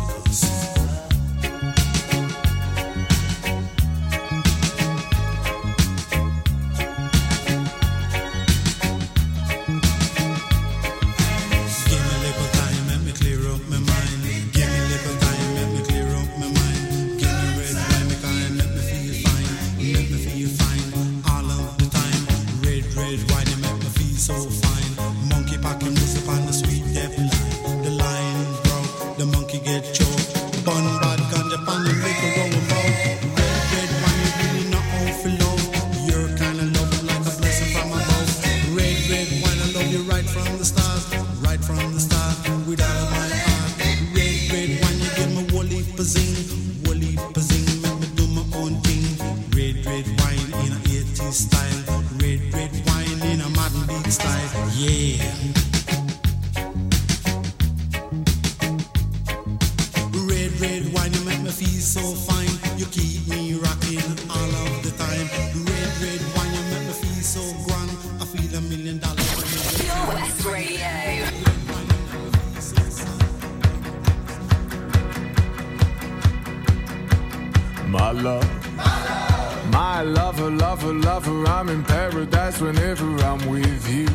whenever 82.59 83.05
I'm 83.23 83.47
with 83.47 83.87
you. 83.87 84.07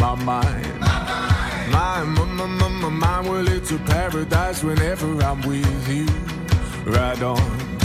My 0.00 0.14
mind. 0.16 0.80
My, 1.70 2.02
my, 2.02 2.24
my, 2.24 2.46
my, 2.46 2.68
my 2.68 2.88
mind, 2.88 3.28
well, 3.28 3.48
it's 3.48 3.70
a 3.70 3.78
paradise 3.78 4.62
whenever 4.62 5.22
I'm 5.22 5.40
with 5.42 5.88
you. 5.88 6.06
Ride 6.90 7.22
on. 7.22 7.36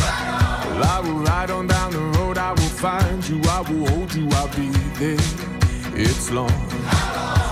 Well, 0.01 0.83
I 0.83 0.99
will 1.03 1.19
ride 1.19 1.51
on 1.51 1.67
down 1.67 1.91
the 1.91 1.99
road, 2.17 2.37
I 2.37 2.51
will 2.51 2.73
find 2.85 3.27
you, 3.29 3.39
I 3.49 3.61
will 3.61 3.87
hold 3.87 4.13
you, 4.13 4.27
I'll 4.31 4.47
be 4.49 4.69
there. 4.99 5.17
It's 5.95 6.31
long. 6.31 6.51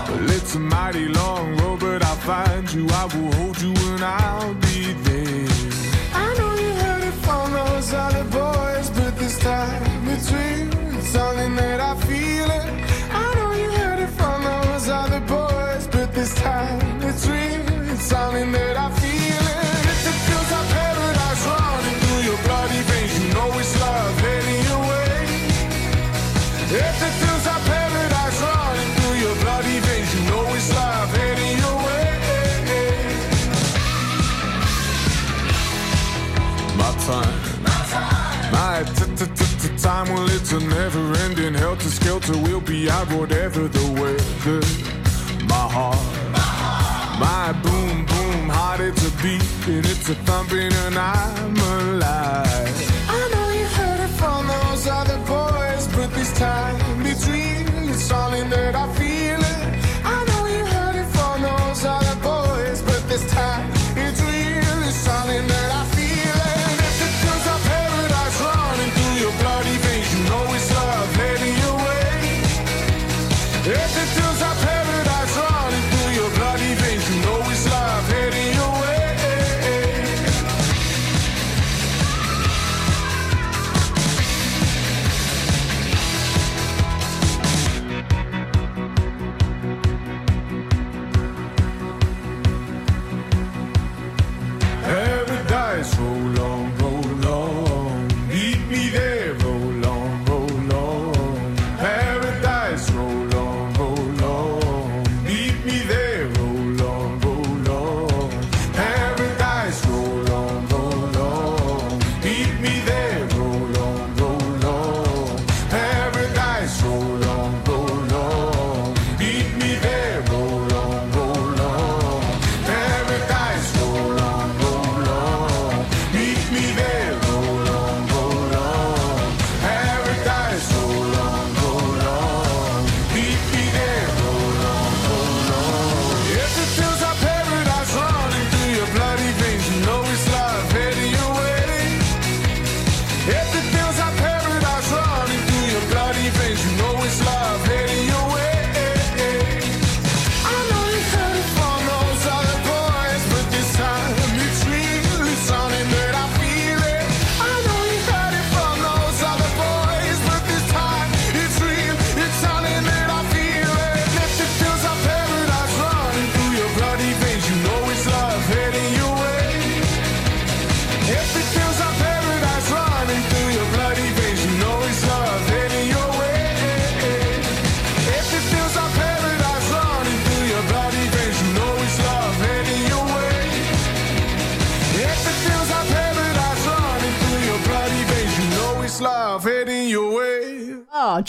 Well, 0.08 0.30
it's 0.30 0.54
a 0.56 0.60
mighty 0.60 1.06
long 1.06 1.56
road, 1.58 1.80
but 1.80 2.04
I'll 2.04 2.16
find 2.16 2.70
you, 2.72 2.86
I 2.90 3.04
will 3.14 3.32
hold 3.34 3.60
you, 3.62 3.72
and 3.72 4.02
I'll 4.02 4.54
be 4.54 4.92
there. 5.04 5.48
I 6.12 6.34
know 6.38 6.54
you 6.54 6.72
heard 6.82 7.04
it 7.04 7.16
from 7.24 7.52
those 7.52 7.94
other 7.94 8.24
boys, 8.24 8.90
but 8.90 9.16
this 9.16 9.38
time 9.38 10.08
it's 10.08 10.30
something 11.10 11.56
that 11.56 11.80
I 11.80 11.94
feel 12.06 12.48
it. 12.60 12.68
I 13.10 13.34
know 13.34 13.52
you 13.62 13.70
heard 13.78 13.98
it 13.98 14.10
from 14.10 14.44
those 14.44 14.88
other 14.88 15.20
boys, 15.20 15.88
but 15.88 16.14
this 16.14 16.34
time 16.36 17.02
it's 17.02 17.26
real. 17.26 17.90
It's 17.92 18.04
something 18.04 18.52
that 18.52 18.76
I 18.76 18.90
feel 18.90 18.99
time, 39.82 40.12
well, 40.12 40.28
it's 40.30 40.52
a 40.52 40.60
never 40.60 41.12
ending 41.24 41.54
helter 41.54 41.88
skelter. 41.88 42.36
We'll 42.38 42.60
be 42.60 42.90
out 42.90 43.10
whatever 43.12 43.68
the 43.68 43.86
weather. 44.00 44.60
My 45.46 45.66
heart, 45.74 45.98
my 47.18 47.52
boom 47.62 48.06
boom 48.06 48.48
heart, 48.48 48.80
it's 48.80 49.06
a 49.06 49.10
beat 49.22 49.42
and 49.68 49.84
it's 49.86 50.08
a 50.08 50.14
thumping, 50.26 50.72
and 50.84 50.96
I'm 50.96 51.56
alive. 51.56 52.76
I 53.08 53.30
know 53.32 53.50
you 53.58 53.66
heard 53.78 54.00
it 54.00 54.12
from 54.20 54.46
those 54.46 54.86
other 54.86 55.18
boys, 55.26 55.86
but 55.96 56.08
this 56.14 56.32
time 56.38 57.02
between 57.02 57.66
it's. 57.90 57.90
It's 57.90 58.04
something 58.04 58.48
that 58.50 58.74
I 58.74 58.86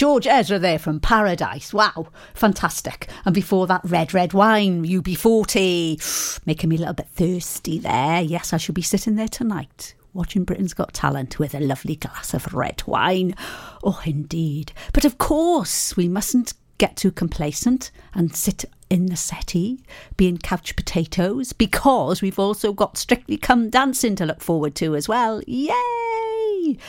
George 0.02 0.26
Ezra 0.26 0.58
there 0.58 0.80
from 0.80 0.99
Paradise. 0.99 1.76
Wow, 1.76 2.08
fantastic. 2.34 3.08
And 3.24 3.36
before 3.36 3.68
that, 3.68 3.82
Red 3.84 4.16
Red 4.16 4.34
Wine, 4.34 4.84
UB40. 4.84 6.41
Making 6.47 6.70
me 6.72 6.78
a 6.78 6.80
little 6.80 6.95
bit 6.95 7.10
thirsty 7.10 7.78
there. 7.78 8.20
Yes, 8.20 8.52
I 8.52 8.58
should 8.58 8.74
be 8.74 8.82
sitting 8.82 9.16
there 9.16 9.28
tonight 9.28 9.93
watching 10.12 10.43
Britain's 10.43 10.74
Got 10.74 10.95
Talent 10.95 11.38
with 11.38 11.54
a 11.54 11.60
lovely 11.60 11.97
glass 11.97 12.34
of 12.34 12.52
red 12.52 12.82
wine. 12.88 13.36
Oh, 13.84 14.02
indeed. 14.04 14.74
But 14.91 15.06
of 15.06 15.20
course, 15.20 15.95
we 15.95 16.08
mustn't 16.08 16.56
get 16.80 16.95
too 16.95 17.12
complacent 17.12 17.91
and 18.16 18.36
sit 18.36 18.66
in 18.89 19.06
the 19.06 19.16
settee 19.16 19.84
being 20.18 20.39
couch 20.39 20.76
potatoes 20.76 21.54
because 21.54 22.24
we've 22.24 22.39
also 22.39 22.74
got 22.74 22.97
Strictly 22.97 23.38
Come 23.38 23.70
Dancing 23.70 24.16
to 24.16 24.26
look 24.26 24.41
forward 24.41 24.74
to 24.78 24.95
as 24.95 25.08
well. 25.08 25.43
Yay! 25.45 26.80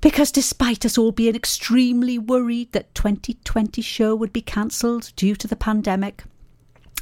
Because 0.00 0.30
despite 0.30 0.84
us 0.84 0.98
all 0.98 1.12
being 1.12 1.34
extremely 1.34 2.18
worried 2.18 2.72
that 2.72 2.94
2020 2.94 3.80
show 3.82 4.14
would 4.14 4.32
be 4.32 4.42
cancelled 4.42 5.12
due 5.16 5.34
to 5.36 5.48
the 5.48 5.56
pandemic, 5.56 6.24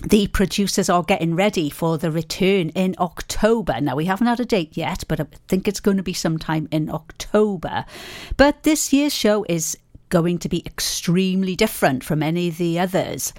the 0.03 0.27
producers 0.29 0.89
are 0.89 1.03
getting 1.03 1.35
ready 1.35 1.71
for 1.71 1.99
the 1.99 2.11
return 2.11 2.71
in 2.71 2.95
October. 2.99 3.81
Now, 3.81 3.97
we 3.97 4.07
haven't 4.07 4.27
had 4.27 4.41
a 4.41 4.45
date 4.45 4.77
yet, 4.77 5.05
but 5.09 5.21
I 5.21 5.27
think 5.49 5.67
it's 5.67 5.81
going 5.81 5.97
to 5.97 6.03
be 6.03 6.13
sometime 6.13 6.69
in 6.71 6.91
October. 6.91 7.85
But 8.37 8.65
this 8.65 8.93
year's 8.93 9.15
show 9.15 9.45
is 9.49 9.79
going 10.09 10.39
to 10.39 10.49
be 10.49 10.65
extremely 10.67 11.57
different 11.57 12.05
from 12.05 12.23
any 12.23 12.49
of 12.49 12.59
the 12.59 12.79
others 12.79 13.33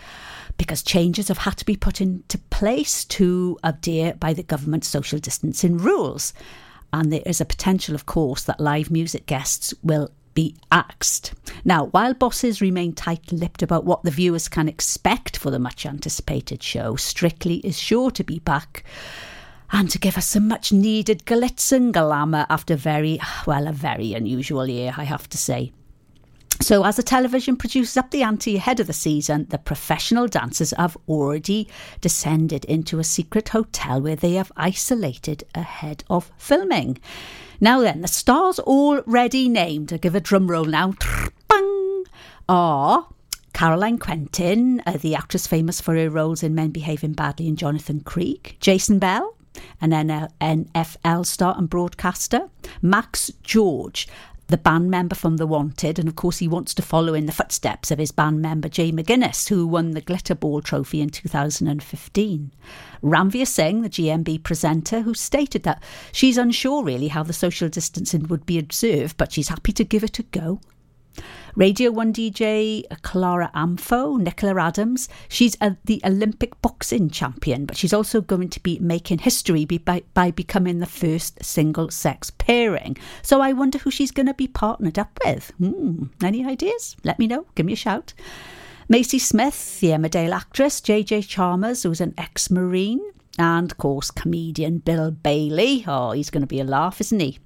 because 0.58 0.82
changes 0.82 1.28
have 1.28 1.40
had 1.40 1.58
to 1.58 1.66
be 1.66 1.76
put 1.76 2.02
into 2.02 2.38
place 2.50 3.06
to 3.06 3.58
adhere 3.64 4.14
by 4.14 4.34
the 4.34 4.44
government's 4.44 4.88
social 4.88 5.20
distancing 5.20 5.78
rules. 5.78 6.34
And 6.96 7.12
there 7.12 7.22
is 7.26 7.42
a 7.42 7.46
potential, 7.46 7.94
of 7.94 8.06
course, 8.06 8.46
that 8.46 8.62
live 8.62 8.90
music 8.90 9.26
guests 9.26 9.74
will 9.84 10.12
be 10.34 10.56
axed. 10.72 11.34
Now, 11.66 11.88
while 11.88 12.14
bosses 12.14 12.62
remain 12.62 12.94
tight 12.94 13.34
lipped 13.34 13.62
about 13.62 13.84
what 13.84 14.04
the 14.04 14.12
viewers 14.12 14.48
can 14.48 14.70
expect 14.70 15.36
for 15.36 15.52
the 15.52 15.60
much 15.60 15.86
anticipated 15.86 16.64
show, 16.64 16.96
Strictly 16.96 17.56
is 17.66 17.78
sure 17.78 18.12
to 18.12 18.24
be 18.24 18.40
back 18.40 18.86
and 19.74 19.90
to 19.90 20.00
give 20.00 20.18
us 20.18 20.26
some 20.26 20.48
much 20.48 20.72
needed 20.72 21.26
glitz 21.26 21.74
and 21.74 21.94
glamour 21.94 22.46
after 22.50 22.78
very, 22.78 23.20
well, 23.46 23.68
a 23.68 23.74
very 23.74 24.14
unusual 24.14 24.66
year, 24.66 24.94
I 24.96 25.04
have 25.04 25.28
to 25.32 25.38
say. 25.38 25.74
So, 26.62 26.84
as 26.86 26.96
the 26.96 27.04
television 27.04 27.58
produces 27.58 27.98
up 27.98 28.12
the 28.12 28.24
ante 28.24 28.56
ahead 28.56 28.80
of 28.80 28.88
the 28.88 28.94
season, 28.94 29.48
the 29.50 29.58
professional 29.58 30.28
dancers 30.28 30.74
have 30.78 30.98
already 31.08 31.68
descended 32.02 32.66
into 32.66 32.98
a 32.98 33.04
secret 33.04 33.50
hotel 33.50 34.02
where 34.02 34.16
they 34.16 34.34
have 34.34 34.52
isolated 34.56 35.44
ahead 35.54 36.04
of 36.10 36.32
filming. 36.38 36.98
Now, 37.60 37.82
then, 37.82 38.02
the 38.02 38.08
stars 38.08 38.60
already 38.60 39.50
named, 39.50 39.94
I 39.94 39.98
give 39.98 40.16
a 40.16 40.20
drum 40.22 40.50
roll 40.50 40.66
now, 40.66 40.94
bang, 41.48 42.04
are 42.50 43.08
Caroline 43.54 43.98
Quentin, 43.98 44.82
uh, 44.86 44.98
the 44.98 45.16
actress 45.16 45.48
famous 45.48 45.80
for 45.80 45.96
her 45.96 46.10
roles 46.10 46.44
in 46.44 46.56
Men 46.56 46.72
Behaving 46.72 47.14
Badly 47.14 47.48
and 47.48 47.58
Jonathan 47.58 48.00
Creek, 48.02 48.58
Jason 48.60 49.00
Bell, 49.00 49.36
an 49.80 49.92
NFL 49.92 51.26
star 51.26 51.56
and 51.58 51.70
broadcaster, 51.70 52.50
Max 52.82 53.32
George, 53.44 54.08
the 54.48 54.58
band 54.58 54.92
member 54.92 55.16
from 55.16 55.38
The 55.38 55.48
Wanted, 55.48 55.98
and 55.98 56.08
of 56.08 56.16
course, 56.16 56.38
he 56.38 56.48
wants 56.48 56.74
to 56.76 56.82
follow 56.82 57.14
in 57.14 57.26
the 57.26 57.32
footsteps 57.32 57.90
of 57.90 57.98
his 57.98 58.12
band 58.12 58.42
member 58.42 58.70
Jay 58.70 58.92
McGuiness, 58.92 59.50
who 59.50 59.66
won 59.66 59.92
the 59.92 60.02
Glitter 60.02 60.36
Ball 60.36 60.62
trophy 60.62 61.02
in 61.02 61.10
2015. 61.10 62.52
Ranvir 63.04 63.48
Singh, 63.48 63.82
the 63.82 63.90
GMB 63.90 64.44
presenter, 64.44 65.02
who 65.02 65.14
stated 65.14 65.64
that 65.64 65.82
she's 66.12 66.38
unsure 66.38 66.84
really 66.84 67.08
how 67.08 67.24
the 67.24 67.34
social 67.34 67.70
distancing 67.70 68.28
would 68.28 68.46
be 68.46 68.60
observed, 68.60 69.18
but 69.18 69.32
she's 69.32 69.50
happy 69.50 69.72
to 69.72 69.84
give 69.84 70.04
it 70.04 70.20
a 70.20 70.24
go. 70.24 70.60
Radio 71.58 71.90
1 71.90 72.12
DJ 72.12 72.84
Clara 73.02 73.50
Amfo, 73.56 74.20
Nicola 74.20 74.62
Adams. 74.62 75.08
She's 75.30 75.56
a, 75.62 75.78
the 75.86 76.02
Olympic 76.04 76.62
boxing 76.62 77.10
champion, 77.10 77.66
but 77.66 77.78
she's 77.78 77.94
also 77.94 78.20
going 78.20 78.50
to 78.50 78.60
be 78.60 78.78
making 78.80 79.20
history 79.20 79.64
by, 79.64 80.04
by 80.14 80.32
becoming 80.32 80.80
the 80.80 80.86
first 80.86 81.42
single 81.42 81.90
sex 81.90 82.30
pairing. 82.30 82.98
So 83.22 83.40
I 83.40 83.54
wonder 83.54 83.78
who 83.78 83.90
she's 83.90 84.12
going 84.12 84.26
to 84.26 84.34
be 84.34 84.50
partnered 84.50 85.00
up 85.00 85.18
with. 85.24 85.54
Hmm, 85.58 86.08
any 86.22 86.46
ideas? 86.46 86.98
Let 87.06 87.20
me 87.20 87.28
know. 87.28 87.46
Give 87.56 87.66
me 87.66 87.74
a 87.74 87.78
shout. 87.78 88.14
Maisie 88.90 89.18
Smith, 89.18 89.80
the 89.80 89.92
Emmerdale 89.92 90.36
actress, 90.36 90.82
JJ 90.82 91.26
Chalmers, 91.26 91.84
who's 91.84 92.02
an 92.02 92.16
ex 92.18 92.52
Marine, 92.52 93.02
and 93.40 93.72
of 93.72 93.78
course, 93.78 94.12
comedian 94.12 94.80
Bill 94.80 95.10
Bailey. 95.10 95.86
Oh, 95.88 96.12
he's 96.12 96.30
going 96.30 96.42
to 96.42 96.48
be 96.48 96.60
a 96.60 96.66
laugh, 96.66 97.00
isn't 97.00 97.20
he? 97.22 97.40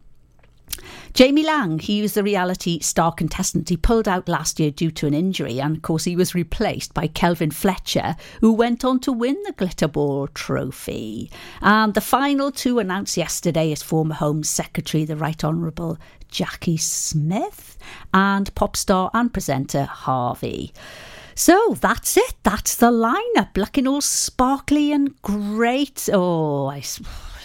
Jamie 1.13 1.43
Laing, 1.43 1.79
he 1.79 2.01
was 2.01 2.13
the 2.13 2.23
reality 2.23 2.79
star 2.79 3.11
contestant. 3.11 3.69
He 3.69 3.77
pulled 3.77 4.07
out 4.07 4.29
last 4.29 4.59
year 4.59 4.71
due 4.71 4.91
to 4.91 5.07
an 5.07 5.13
injury, 5.13 5.59
and 5.59 5.77
of 5.77 5.81
course, 5.81 6.03
he 6.03 6.15
was 6.15 6.35
replaced 6.35 6.93
by 6.93 7.07
Kelvin 7.07 7.51
Fletcher, 7.51 8.15
who 8.41 8.53
went 8.53 8.85
on 8.85 8.99
to 9.01 9.11
win 9.11 9.37
the 9.45 9.53
Glitter 9.53 9.87
Ball 9.87 10.27
trophy. 10.27 11.31
And 11.61 11.93
the 11.93 12.01
final 12.01 12.51
two 12.51 12.79
announced 12.79 13.17
yesterday 13.17 13.71
is 13.71 13.83
former 13.83 14.15
Home 14.15 14.43
Secretary, 14.43 15.05
the 15.05 15.15
Right 15.15 15.43
Honourable 15.43 15.97
Jacqui 16.31 16.79
Smith, 16.79 17.77
and 18.13 18.53
pop 18.55 18.75
star 18.75 19.09
and 19.13 19.33
presenter 19.33 19.89
HRVY. 19.91 20.71
So 21.35 21.75
that's 21.79 22.17
it. 22.17 22.35
That's 22.43 22.75
the 22.75 22.91
lineup, 22.91 23.55
looking 23.55 23.87
all 23.87 24.01
sparkly 24.01 24.91
and 24.91 25.19
great. 25.21 26.09
Oh, 26.11 26.67
I. 26.67 26.83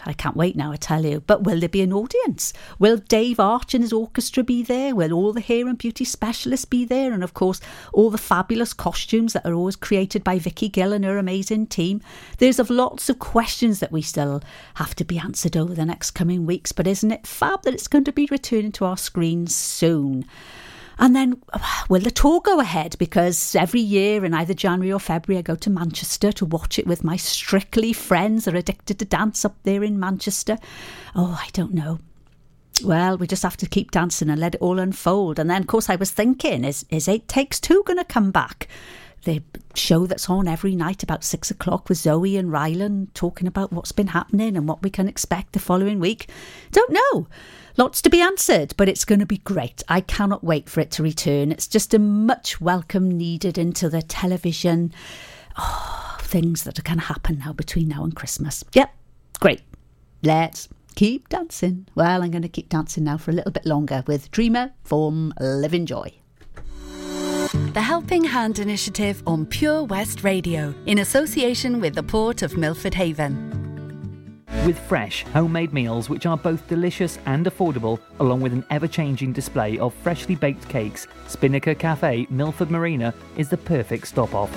I 0.07 0.12
can't 0.12 0.36
wait 0.36 0.57
now, 0.57 0.72
I 0.72 0.76
tell 0.76 1.05
you. 1.05 1.20
But 1.20 1.44
will 1.44 1.61
there 1.61 1.68
be 1.68 1.82
an 1.82 1.92
audience? 1.92 2.52
Will 2.78 2.96
Dave 2.96 3.40
Arch 3.40 3.74
and 3.74 3.82
his 3.82 3.92
orchestra 3.92 4.42
be 4.42 4.62
there? 4.62 4.94
Will 4.94 5.12
all 5.12 5.32
the 5.32 5.40
hair 5.40 5.66
and 5.68 5.78
beauty 5.78 6.05
specialists 6.05 6.64
be 6.64 6.84
there? 6.84 7.12
And 7.12 7.24
of 7.24 7.34
course, 7.34 7.61
all 7.92 8.11
the 8.11 8.18
fabulous 8.18 8.72
costumes 8.72 9.32
that 9.32 9.46
are 9.46 9.55
always 9.55 9.76
created 9.76 10.22
by 10.24 10.38
Vicky 10.38 10.68
Gill 10.68 10.92
and 10.92 11.05
her 11.05 11.18
amazing 11.18 11.66
team. 11.66 12.00
There's 12.38 12.59
of 12.59 12.70
lots 12.70 13.09
of 13.09 13.18
questions 13.18 13.80
that 13.80 13.92
we 13.92 14.02
still 14.02 14.42
have 14.74 14.94
to 14.96 15.05
be 15.05 15.18
answered 15.18 15.57
over 15.57 15.74
the 15.74 15.84
next 15.84 16.12
coming 16.12 16.46
weeks. 16.46 16.72
But 16.72 16.86
isn't 16.86 17.11
it 17.11 17.26
fab 17.26 17.62
that 17.62 17.74
it's 17.74 17.88
going 17.88 18.05
to 18.05 18.12
be 18.12 18.28
returning 18.30 18.72
to 18.72 18.84
our 18.84 18.96
screens 18.96 19.55
soon? 19.55 20.24
And 20.99 21.14
then, 21.14 21.42
will 21.88 22.01
the 22.01 22.11
tour 22.11 22.40
go 22.40 22.61
ahead? 22.61 22.97
Because 22.99 23.55
every 23.55 23.80
year 23.80 24.24
in 24.24 24.32
either 24.32 24.55
January 24.55 24.92
or 24.92 25.01
February, 25.01 25.38
I 25.38 25.42
go 25.42 25.57
to 25.57 25.70
Manchester 25.70 26.30
to 26.32 26.45
watch 26.45 26.78
it 26.78 26.86
with 26.86 27.03
my 27.03 27.16
strictly 27.16 27.92
friends 27.92 28.45
that 28.45 28.55
are 28.55 28.59
addicted 28.59 28.99
to 28.99 29.05
dance 29.05 29.45
up 29.45 29.57
there 29.64 29.82
in 29.82 29.99
Manchester. 29.99 30.59
Oh, 31.14 31.38
I 31.40 31.49
don't 31.53 31.74
know. 31.74 31.99
Well, 32.82 33.16
we 33.18 33.26
just 33.26 33.42
have 33.45 33.57
to 33.59 33.68
keep 33.68 33.90
dancing 33.92 34.28
and 34.28 34.40
let 34.40 34.57
it 34.57 34.61
all 34.61 34.78
unfold. 34.78 35.38
And 35.38 35.49
then, 35.49 35.62
of 35.62 35.66
course, 35.68 35.88
I 35.88 35.97
was 35.97 36.11
thinking, 36.11 36.64
is, 36.64 36.84
is 36.90 37.09
It 37.09 37.28
Takes 37.28 37.61
Two 37.61 37.82
going 37.86 37.99
to 37.99 38.05
come 38.05 38.30
back? 38.30 38.68
The 39.24 39.42
show 39.74 40.06
that's 40.06 40.28
on 40.28 40.46
every 40.46 40.76
night 40.76 41.02
about 41.02 41.24
six 41.24 41.50
o'clock 41.50 41.88
with 41.88 41.96
Zoe 41.96 42.36
and 42.36 42.50
Rylan 42.50 43.08
talking 43.14 43.46
about 43.48 43.72
what's 43.72 43.92
been 43.92 44.08
happening 44.08 44.54
and 44.54 44.68
what 44.68 44.82
we 44.82 44.90
can 44.90 45.08
expect 45.08 45.54
the 45.54 45.58
following 45.58 45.98
week. 45.98 46.28
Don't 46.72 46.92
know. 46.92 47.26
Lots 47.78 48.02
to 48.02 48.10
be 48.10 48.20
answered, 48.20 48.74
but 48.76 48.88
it's 48.88 49.06
going 49.06 49.20
to 49.20 49.26
be 49.26 49.38
great. 49.38 49.82
I 49.88 50.02
cannot 50.02 50.44
wait 50.44 50.68
for 50.68 50.80
it 50.80 50.90
to 50.92 51.02
return. 51.02 51.50
It's 51.50 51.66
just 51.66 51.94
a 51.94 51.98
much 51.98 52.60
welcome 52.60 53.10
needed 53.10 53.56
into 53.56 53.88
the 53.88 54.02
television. 54.02 54.92
Oh, 55.58 56.18
things 56.20 56.64
that 56.64 56.78
are 56.78 56.82
going 56.82 56.98
to 56.98 57.06
happen 57.06 57.38
now 57.38 57.54
between 57.54 57.88
now 57.88 58.04
and 58.04 58.14
Christmas. 58.14 58.62
Yep, 58.74 58.94
great. 59.40 59.62
Let's 60.22 60.68
keep 60.96 61.30
dancing. 61.30 61.86
Well, 61.94 62.22
I'm 62.22 62.30
going 62.30 62.42
to 62.42 62.48
keep 62.48 62.68
dancing 62.68 63.04
now 63.04 63.16
for 63.16 63.30
a 63.30 63.34
little 63.34 63.52
bit 63.52 63.64
longer 63.64 64.04
with 64.06 64.30
Dreamer 64.30 64.72
from 64.84 65.32
Livin' 65.40 65.86
Joy. 65.86 66.12
The 67.55 67.80
Helping 67.80 68.24
Hand 68.24 68.59
Initiative 68.59 69.22
on 69.28 69.46
Pure 69.46 69.84
West 69.84 70.24
Radio, 70.24 70.74
in 70.86 70.98
association 70.98 71.80
with 71.80 71.94
the 71.94 72.02
Port 72.02 72.42
of 72.42 72.57
Milford 72.57 72.94
Haven. 72.94 74.44
With 74.66 74.76
fresh, 74.76 75.22
homemade 75.26 75.72
meals 75.72 76.11
which 76.11 76.26
are 76.26 76.36
both 76.36 76.66
delicious 76.66 77.20
and 77.26 77.46
affordable, 77.46 78.00
along 78.18 78.40
with 78.40 78.52
an 78.52 78.64
ever 78.70 78.88
changing 78.88 79.32
display 79.32 79.78
of 79.78 79.94
freshly 79.94 80.34
baked 80.34 80.68
cakes, 80.68 81.07
Spinnaker 81.28 81.76
Cafe, 81.76 82.26
Milford 82.28 82.72
Marina 82.72 83.14
is 83.36 83.48
the 83.48 83.57
perfect 83.57 84.09
stop 84.09 84.34
off. 84.34 84.50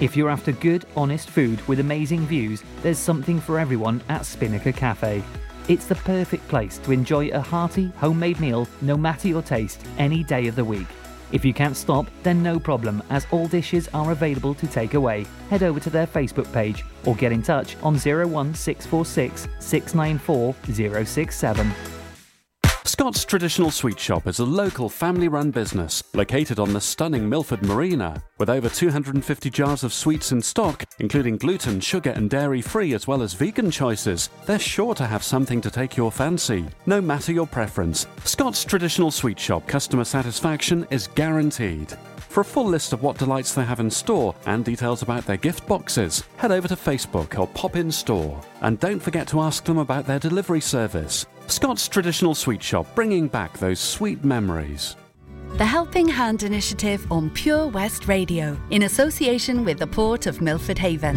If 0.00 0.16
you're 0.16 0.30
after 0.30 0.52
good, 0.52 0.86
honest 0.96 1.28
food 1.28 1.60
with 1.68 1.80
amazing 1.80 2.26
views, 2.26 2.62
there's 2.80 2.98
something 2.98 3.40
for 3.40 3.58
everyone 3.58 4.02
at 4.08 4.24
Spinnaker 4.24 4.72
Cafe. 4.72 5.22
It's 5.68 5.84
the 5.84 5.96
perfect 5.96 6.48
place 6.48 6.78
to 6.78 6.92
enjoy 6.92 7.28
a 7.28 7.40
hearty, 7.40 7.92
homemade 7.98 8.40
meal, 8.40 8.66
no 8.80 8.96
matter 8.96 9.28
your 9.28 9.42
taste, 9.42 9.84
any 9.98 10.24
day 10.24 10.46
of 10.46 10.56
the 10.56 10.64
week. 10.64 10.86
If 11.30 11.44
you 11.44 11.52
can't 11.52 11.76
stop, 11.76 12.06
then 12.22 12.42
no 12.42 12.58
problem, 12.58 13.02
as 13.10 13.26
all 13.30 13.48
dishes 13.48 13.88
are 13.92 14.12
available 14.12 14.54
to 14.54 14.66
take 14.66 14.94
away. 14.94 15.26
Head 15.50 15.62
over 15.62 15.80
to 15.80 15.90
their 15.90 16.06
Facebook 16.06 16.50
page 16.52 16.84
or 17.04 17.14
get 17.14 17.32
in 17.32 17.42
touch 17.42 17.76
on 17.82 17.94
01646 17.94 19.48
694 19.60 21.04
067. 21.04 21.97
Scott's 22.88 23.22
Traditional 23.22 23.70
Sweet 23.70 24.00
Shop 24.00 24.26
is 24.26 24.38
a 24.38 24.46
local 24.46 24.88
family 24.88 25.28
run 25.28 25.50
business 25.50 26.02
located 26.14 26.58
on 26.58 26.72
the 26.72 26.80
stunning 26.80 27.28
Milford 27.28 27.62
Marina. 27.62 28.22
With 28.38 28.48
over 28.48 28.70
250 28.70 29.50
jars 29.50 29.84
of 29.84 29.92
sweets 29.92 30.32
in 30.32 30.40
stock, 30.40 30.86
including 30.98 31.36
gluten, 31.36 31.80
sugar, 31.80 32.12
and 32.12 32.30
dairy 32.30 32.62
free, 32.62 32.94
as 32.94 33.06
well 33.06 33.20
as 33.20 33.34
vegan 33.34 33.70
choices, 33.70 34.30
they're 34.46 34.58
sure 34.58 34.94
to 34.94 35.04
have 35.04 35.22
something 35.22 35.60
to 35.60 35.70
take 35.70 35.98
your 35.98 36.10
fancy, 36.10 36.64
no 36.86 36.98
matter 36.98 37.30
your 37.30 37.46
preference. 37.46 38.06
Scott's 38.24 38.64
Traditional 38.64 39.10
Sweet 39.10 39.38
Shop 39.38 39.66
customer 39.66 40.04
satisfaction 40.04 40.86
is 40.88 41.08
guaranteed. 41.08 41.94
For 42.28 42.42
a 42.42 42.44
full 42.44 42.66
list 42.66 42.92
of 42.92 43.02
what 43.02 43.18
delights 43.18 43.54
they 43.54 43.64
have 43.64 43.80
in 43.80 43.90
store 43.90 44.34
and 44.46 44.64
details 44.64 45.02
about 45.02 45.26
their 45.26 45.36
gift 45.36 45.66
boxes, 45.66 46.22
head 46.36 46.52
over 46.52 46.68
to 46.68 46.76
Facebook 46.76 47.38
or 47.38 47.48
pop 47.48 47.74
in 47.74 47.90
store. 47.90 48.40
And 48.60 48.78
don't 48.78 49.00
forget 49.00 49.26
to 49.28 49.40
ask 49.40 49.64
them 49.64 49.78
about 49.78 50.06
their 50.06 50.18
delivery 50.18 50.60
service. 50.60 51.26
Scott's 51.46 51.88
Traditional 51.88 52.34
Sweet 52.34 52.62
Shop, 52.62 52.86
bringing 52.94 53.28
back 53.28 53.58
those 53.58 53.80
sweet 53.80 54.24
memories. 54.24 54.96
The 55.56 55.64
Helping 55.64 56.06
Hand 56.06 56.42
Initiative 56.42 57.10
on 57.10 57.30
Pure 57.30 57.68
West 57.68 58.06
Radio, 58.06 58.56
in 58.70 58.82
association 58.82 59.64
with 59.64 59.78
the 59.78 59.86
Port 59.86 60.26
of 60.26 60.42
Milford 60.42 60.78
Haven. 60.78 61.16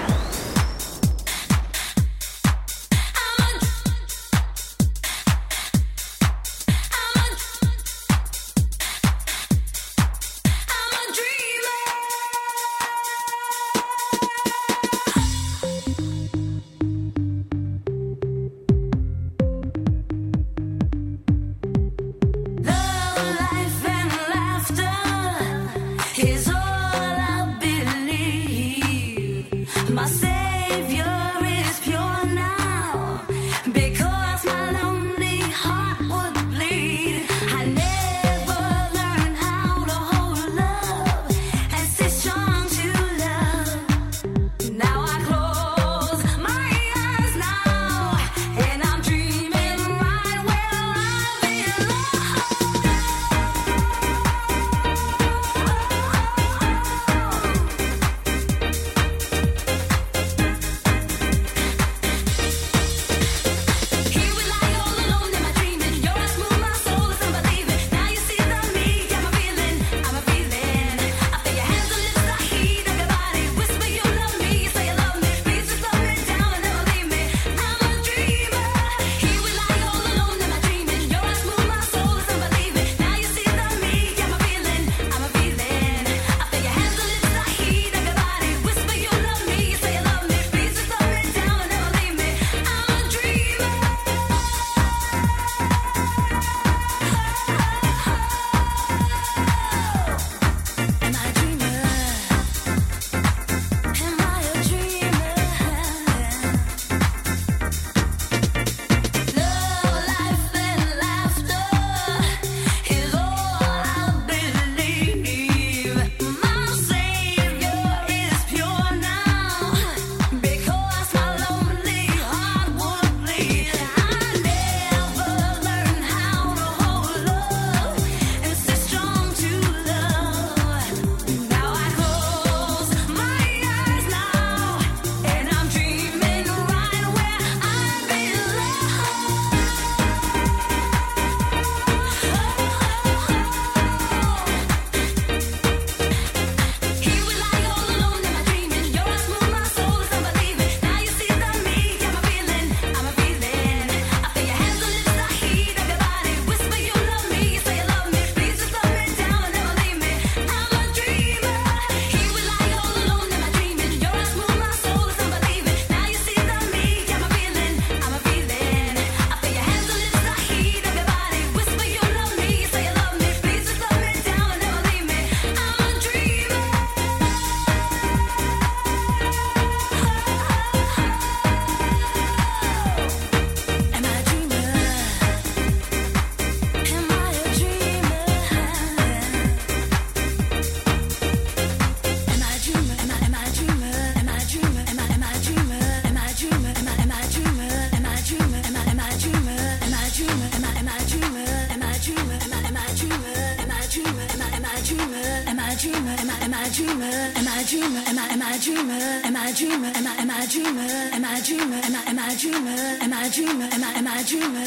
Am 211.93 212.19
I 212.19 212.31
a 212.31 212.37
dreamer? 212.37 212.97
Am 213.01 213.13
I 213.13 213.25
a 213.25 213.29
dreamer? 213.29 213.67
Am 213.71 213.83
I 213.83 213.91
am 213.99 214.07
I 214.07 214.19
a 214.19 214.23
dreamer? 214.23 214.59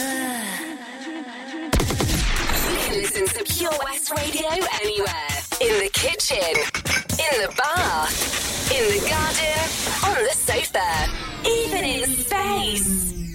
You 2.71 2.77
can 2.85 2.95
listen 3.01 3.27
to 3.27 3.45
Pure 3.51 3.73
West 3.83 4.11
Radio 4.15 4.49
anywhere. 4.83 5.41
In 5.61 5.85
the 5.85 5.91
kitchen, 5.93 6.55
in 7.13 7.41
the 7.41 7.55
bath, 7.57 8.71
in 8.71 8.85
the 8.93 9.09
garden, 9.09 9.63
on 10.05 10.23
the 10.23 10.35
sofa, 10.35 11.09
even 11.49 11.85
in 11.85 12.11
space. 12.11 13.24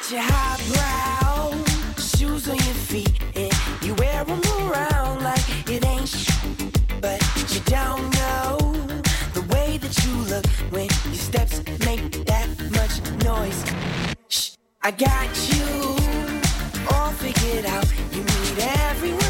Got 0.00 0.10
your 0.12 0.20
highbrow 0.22 1.64
shoes 1.98 2.48
on 2.48 2.56
your 2.56 2.74
feet, 2.88 3.20
and 3.36 3.52
you 3.82 3.94
wear 3.94 4.24
them 4.24 4.40
around 4.60 5.22
like 5.22 5.42
it 5.68 5.84
ain't 5.84 6.08
sh- 6.08 6.30
But 7.00 7.20
you 7.52 7.60
don't 7.66 8.10
know 8.14 8.56
the 9.34 9.42
way 9.52 9.76
that 9.78 10.04
you 10.04 10.14
look 10.32 10.46
when 10.70 10.88
your 11.06 11.14
steps 11.14 11.62
make 11.84 12.24
that 12.26 12.48
much 12.72 13.00
noise. 13.24 13.62
Shh, 14.28 14.52
I 14.82 14.90
got 14.90 15.28
you 15.52 15.96
all 16.92 17.10
figured 17.12 17.66
out. 17.66 17.86
You 18.12 18.22
need 18.22 18.58
everyone's 18.58 19.29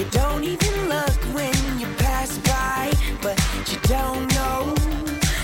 you 0.00 0.06
don't 0.12 0.44
even 0.44 0.88
look 0.88 1.20
when 1.34 1.78
you 1.78 1.86
pass 1.98 2.38
by, 2.38 2.90
but 3.20 3.38
you 3.70 3.78
don't 3.82 4.26
know 4.34 4.74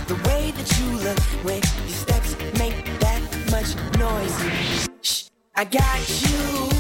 the 0.07 0.15
way 0.29 0.51
that 0.51 0.79
you 0.81 0.97
look 0.97 1.21
when 1.45 1.61
your 1.87 1.97
steps 2.05 2.35
make 2.59 2.83
that 3.01 3.21
much 3.51 3.77
noise. 3.99 4.89
Shh, 5.03 5.25
I 5.55 5.65
got 5.65 6.23
you 6.23 6.76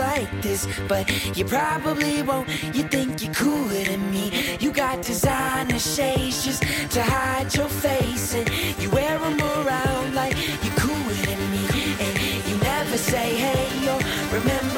like 0.00 0.30
this, 0.42 0.66
but 0.88 1.04
you 1.36 1.44
probably 1.44 2.22
won't. 2.22 2.48
You 2.74 2.84
think 2.94 3.22
you're 3.22 3.34
cooler 3.34 3.84
than 3.84 4.10
me. 4.10 4.56
You 4.58 4.72
got 4.72 5.02
designer 5.02 5.78
shades 5.78 6.44
just 6.44 6.62
to 6.94 7.02
hide 7.02 7.54
your 7.54 7.68
face, 7.68 8.34
and 8.34 8.48
you 8.80 8.88
wear 8.90 9.18
them 9.18 9.38
around 9.40 10.14
like 10.14 10.34
you're 10.64 10.78
cooler 10.84 11.20
than 11.28 11.40
me. 11.54 11.64
And 12.04 12.14
you 12.48 12.56
never 12.58 12.96
say 12.96 13.28
hey 13.44 13.88
or 13.92 14.00
remember 14.38 14.69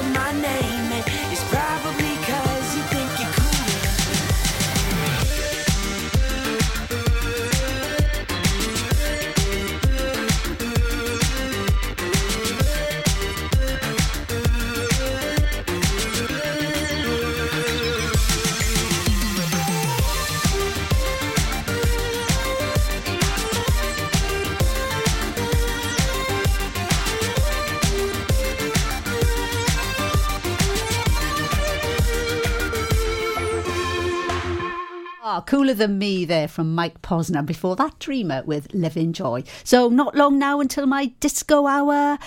Ah, 35.25 35.41
cooler 35.41 35.73
than 35.73 35.99
me 35.99 36.25
there 36.25 36.49
from 36.49 36.75
Mike 36.75 37.01
Posner. 37.01 37.47
Before 37.47 37.77
that, 37.77 37.97
Dreamer 38.01 38.43
with 38.45 38.75
Livin' 38.75 39.13
Joy. 39.13 39.45
So, 39.63 39.89
not 39.89 40.17
long 40.17 40.37
now 40.37 40.59
until 40.59 40.85
my 40.85 41.13
disco 41.21 41.69
hour. 41.69 42.19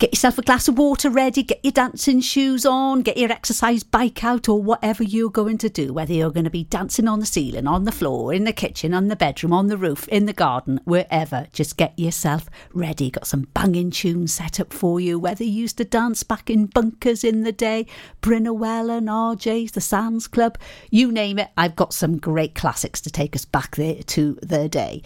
Get 0.00 0.14
yourself 0.14 0.38
a 0.38 0.42
glass 0.42 0.66
of 0.66 0.78
water 0.78 1.10
ready, 1.10 1.42
get 1.42 1.62
your 1.62 1.72
dancing 1.72 2.22
shoes 2.22 2.64
on, 2.64 3.02
get 3.02 3.18
your 3.18 3.30
exercise 3.30 3.82
bike 3.82 4.24
out, 4.24 4.48
or 4.48 4.62
whatever 4.62 5.02
you're 5.02 5.28
going 5.28 5.58
to 5.58 5.68
do. 5.68 5.92
Whether 5.92 6.14
you're 6.14 6.30
going 6.30 6.44
to 6.44 6.50
be 6.50 6.64
dancing 6.64 7.06
on 7.06 7.20
the 7.20 7.26
ceiling, 7.26 7.66
on 7.66 7.84
the 7.84 7.92
floor, 7.92 8.32
in 8.32 8.44
the 8.44 8.52
kitchen, 8.54 8.94
on 8.94 9.08
the 9.08 9.14
bedroom, 9.14 9.52
on 9.52 9.66
the 9.66 9.76
roof, 9.76 10.08
in 10.08 10.24
the 10.24 10.32
garden, 10.32 10.80
wherever, 10.84 11.48
just 11.52 11.76
get 11.76 11.98
yourself 11.98 12.48
ready. 12.72 13.10
Got 13.10 13.26
some 13.26 13.46
banging 13.52 13.90
tunes 13.90 14.32
set 14.32 14.58
up 14.58 14.72
for 14.72 15.00
you. 15.00 15.18
Whether 15.18 15.44
you 15.44 15.50
used 15.50 15.76
to 15.76 15.84
dance 15.84 16.22
back 16.22 16.48
in 16.48 16.64
bunkers 16.64 17.22
in 17.22 17.42
the 17.42 17.52
day, 17.52 17.84
Brinowell 18.22 18.96
and 18.96 19.06
RJ's, 19.06 19.72
the 19.72 19.82
Sands 19.82 20.26
Club, 20.26 20.56
you 20.90 21.12
name 21.12 21.38
it, 21.38 21.50
I've 21.58 21.76
got 21.76 21.92
some 21.92 22.16
great 22.16 22.54
classics 22.54 23.02
to 23.02 23.10
take 23.10 23.36
us 23.36 23.44
back 23.44 23.76
there 23.76 24.02
to 24.02 24.38
the 24.40 24.66
day. 24.66 25.02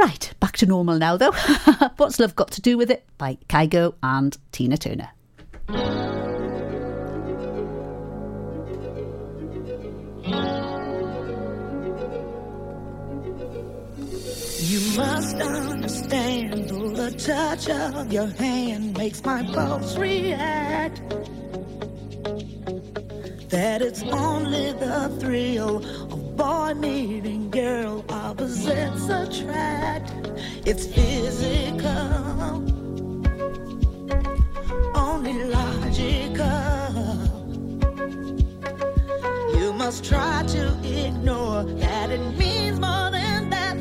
Right, 0.00 0.32
back 0.40 0.56
to 0.56 0.66
normal 0.66 0.98
now 0.98 1.18
though. 1.18 1.32
What's 1.98 2.18
Love 2.18 2.34
Got 2.34 2.52
to 2.52 2.62
Do 2.62 2.78
with 2.78 2.90
It 2.90 3.04
by 3.18 3.36
Kygo 3.50 3.94
and 4.02 4.34
Tina 4.50 4.78
Turner. 4.78 5.10
You 14.62 14.80
must 14.96 15.36
understand, 15.36 16.70
the 16.70 17.14
touch 17.18 17.68
of 17.68 18.10
your 18.10 18.28
hand 18.28 18.96
makes 18.96 19.22
my 19.22 19.42
pulse 19.52 19.98
react 19.98 21.02
that 23.50 23.82
it's 23.82 24.02
only 24.04 24.72
the 24.74 25.08
thrill 25.18 25.78
of 25.78 26.36
boy 26.36 26.72
meeting 26.74 27.50
girl 27.50 28.04
opposites 28.08 29.08
attract. 29.08 30.12
It's 30.64 30.86
physical, 30.86 31.88
only 34.94 35.44
logical. 35.44 36.46
You 39.58 39.72
must 39.72 40.04
try 40.04 40.44
to 40.46 40.78
ignore 40.84 41.64
that 41.64 42.10
it 42.10 42.38
means 42.38 42.78
more 42.78 43.10
than 43.10 43.50
that. 43.50 43.76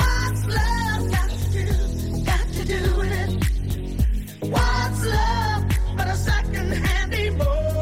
What's 0.00 0.46
love 0.46 1.10
got 1.10 1.28
to 1.28 1.50
do? 1.52 2.24
Got 2.24 2.48
to 2.54 2.64
do 2.64 2.96
with 2.96 3.12
it. 3.12 4.48
What's 4.48 5.04
love 5.04 5.64
but 5.96 6.08
a 6.08 6.16
second-hand 6.16 7.12
emotion? 7.12 7.73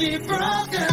Be 0.00 0.16
broken? 0.16 0.89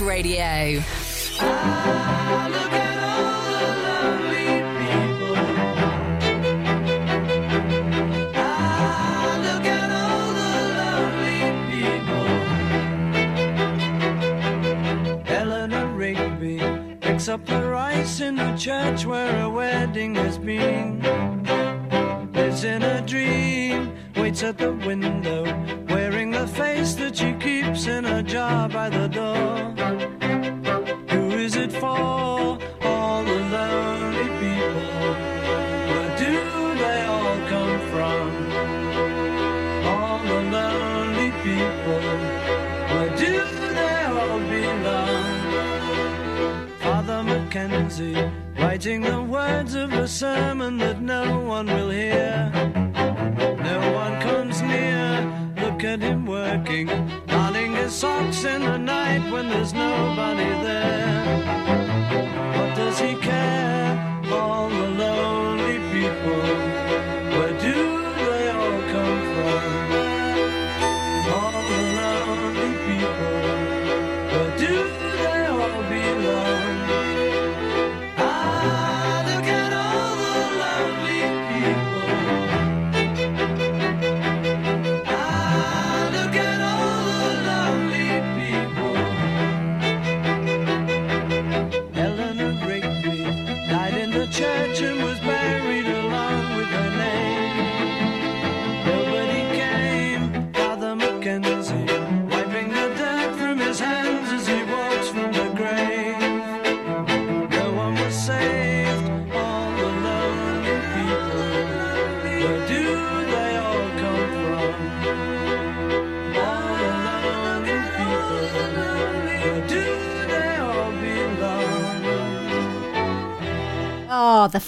Radio. 0.00 0.82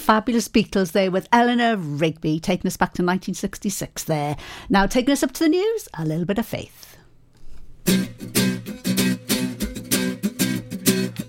fabulous 0.03 0.49
Beatles 0.49 0.91
there 0.91 1.09
with 1.09 1.29
Eleanor 1.31 1.77
Rigby, 1.77 2.37
taking 2.39 2.67
us 2.67 2.75
back 2.75 2.89
to 2.89 3.01
1966 3.01 4.03
there. 4.03 4.35
Now, 4.69 4.85
taking 4.85 5.13
us 5.13 5.23
up 5.23 5.31
to 5.31 5.45
the 5.45 5.49
news, 5.49 5.87
a 5.97 6.03
little 6.03 6.25
bit 6.25 6.37
of 6.37 6.45
faith. 6.45 6.97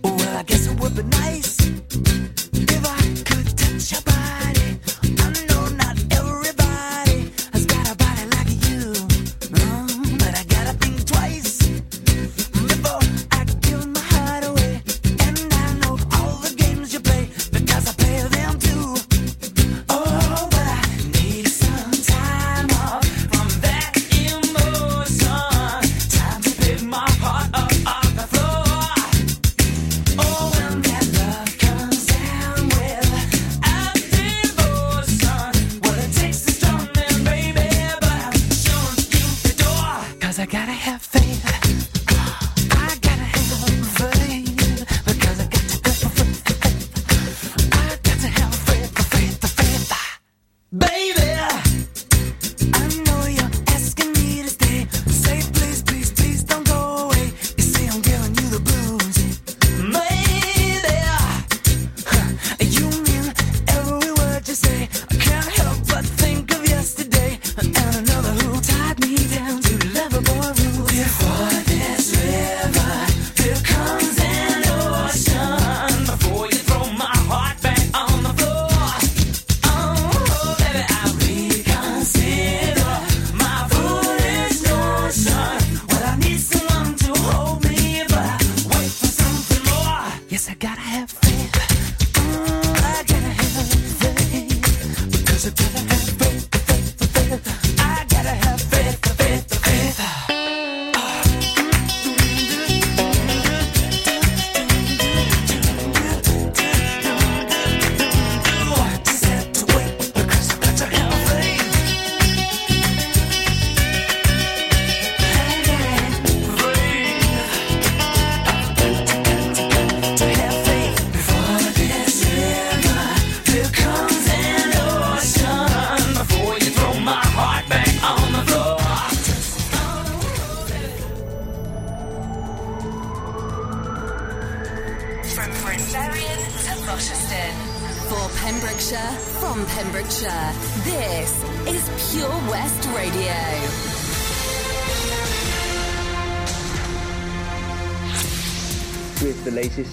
Well, 0.02 0.36
I 0.36 0.42
guess 0.42 0.66
it 0.66 0.80
would 0.80 0.96
be 0.96 1.04
nice. 1.04 1.63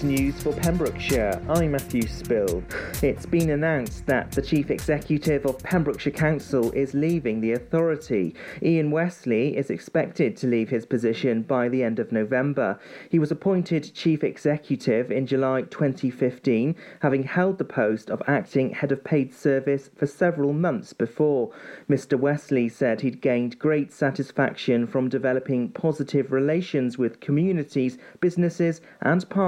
News 0.02 0.42
for 0.42 0.52
Pembrokeshire. 0.52 1.40
I'm 1.48 1.72
Matthew 1.72 2.02
Spill. 2.08 2.64
It's 3.02 3.24
been 3.24 3.50
announced 3.50 4.04
that 4.06 4.32
the 4.32 4.42
Chief 4.42 4.70
Executive 4.70 5.46
of 5.46 5.62
Pembrokeshire 5.62 6.12
Council 6.12 6.72
is 6.72 6.92
leaving 6.92 7.40
the 7.40 7.52
authority. 7.52 8.34
Ian 8.62 8.90
Westley 8.90 9.56
is 9.56 9.70
expected 9.70 10.36
to 10.38 10.48
leave 10.48 10.70
his 10.70 10.86
position 10.86 11.42
by 11.42 11.68
the 11.68 11.84
end 11.84 12.00
of 12.00 12.10
November. 12.10 12.80
He 13.10 13.20
was 13.20 13.30
appointed 13.30 13.94
Chief 13.94 14.24
Executive 14.24 15.12
in 15.12 15.26
July 15.26 15.62
2015, 15.62 16.74
having 17.00 17.22
held 17.22 17.58
the 17.58 17.64
post 17.64 18.10
of 18.10 18.22
acting 18.26 18.70
head 18.70 18.90
of 18.90 19.04
paid 19.04 19.32
service 19.32 19.90
for 19.94 20.06
several 20.06 20.52
months 20.52 20.92
before. 20.92 21.52
Mr. 21.88 22.18
Westley 22.18 22.68
said 22.68 23.02
he'd 23.02 23.20
gained 23.20 23.58
great 23.58 23.92
satisfaction 23.92 24.86
from 24.86 25.08
developing 25.08 25.68
positive 25.68 26.32
relations 26.32 26.98
with 26.98 27.20
communities, 27.20 27.98
businesses, 28.20 28.80
and 29.00 29.28
partners 29.30 29.42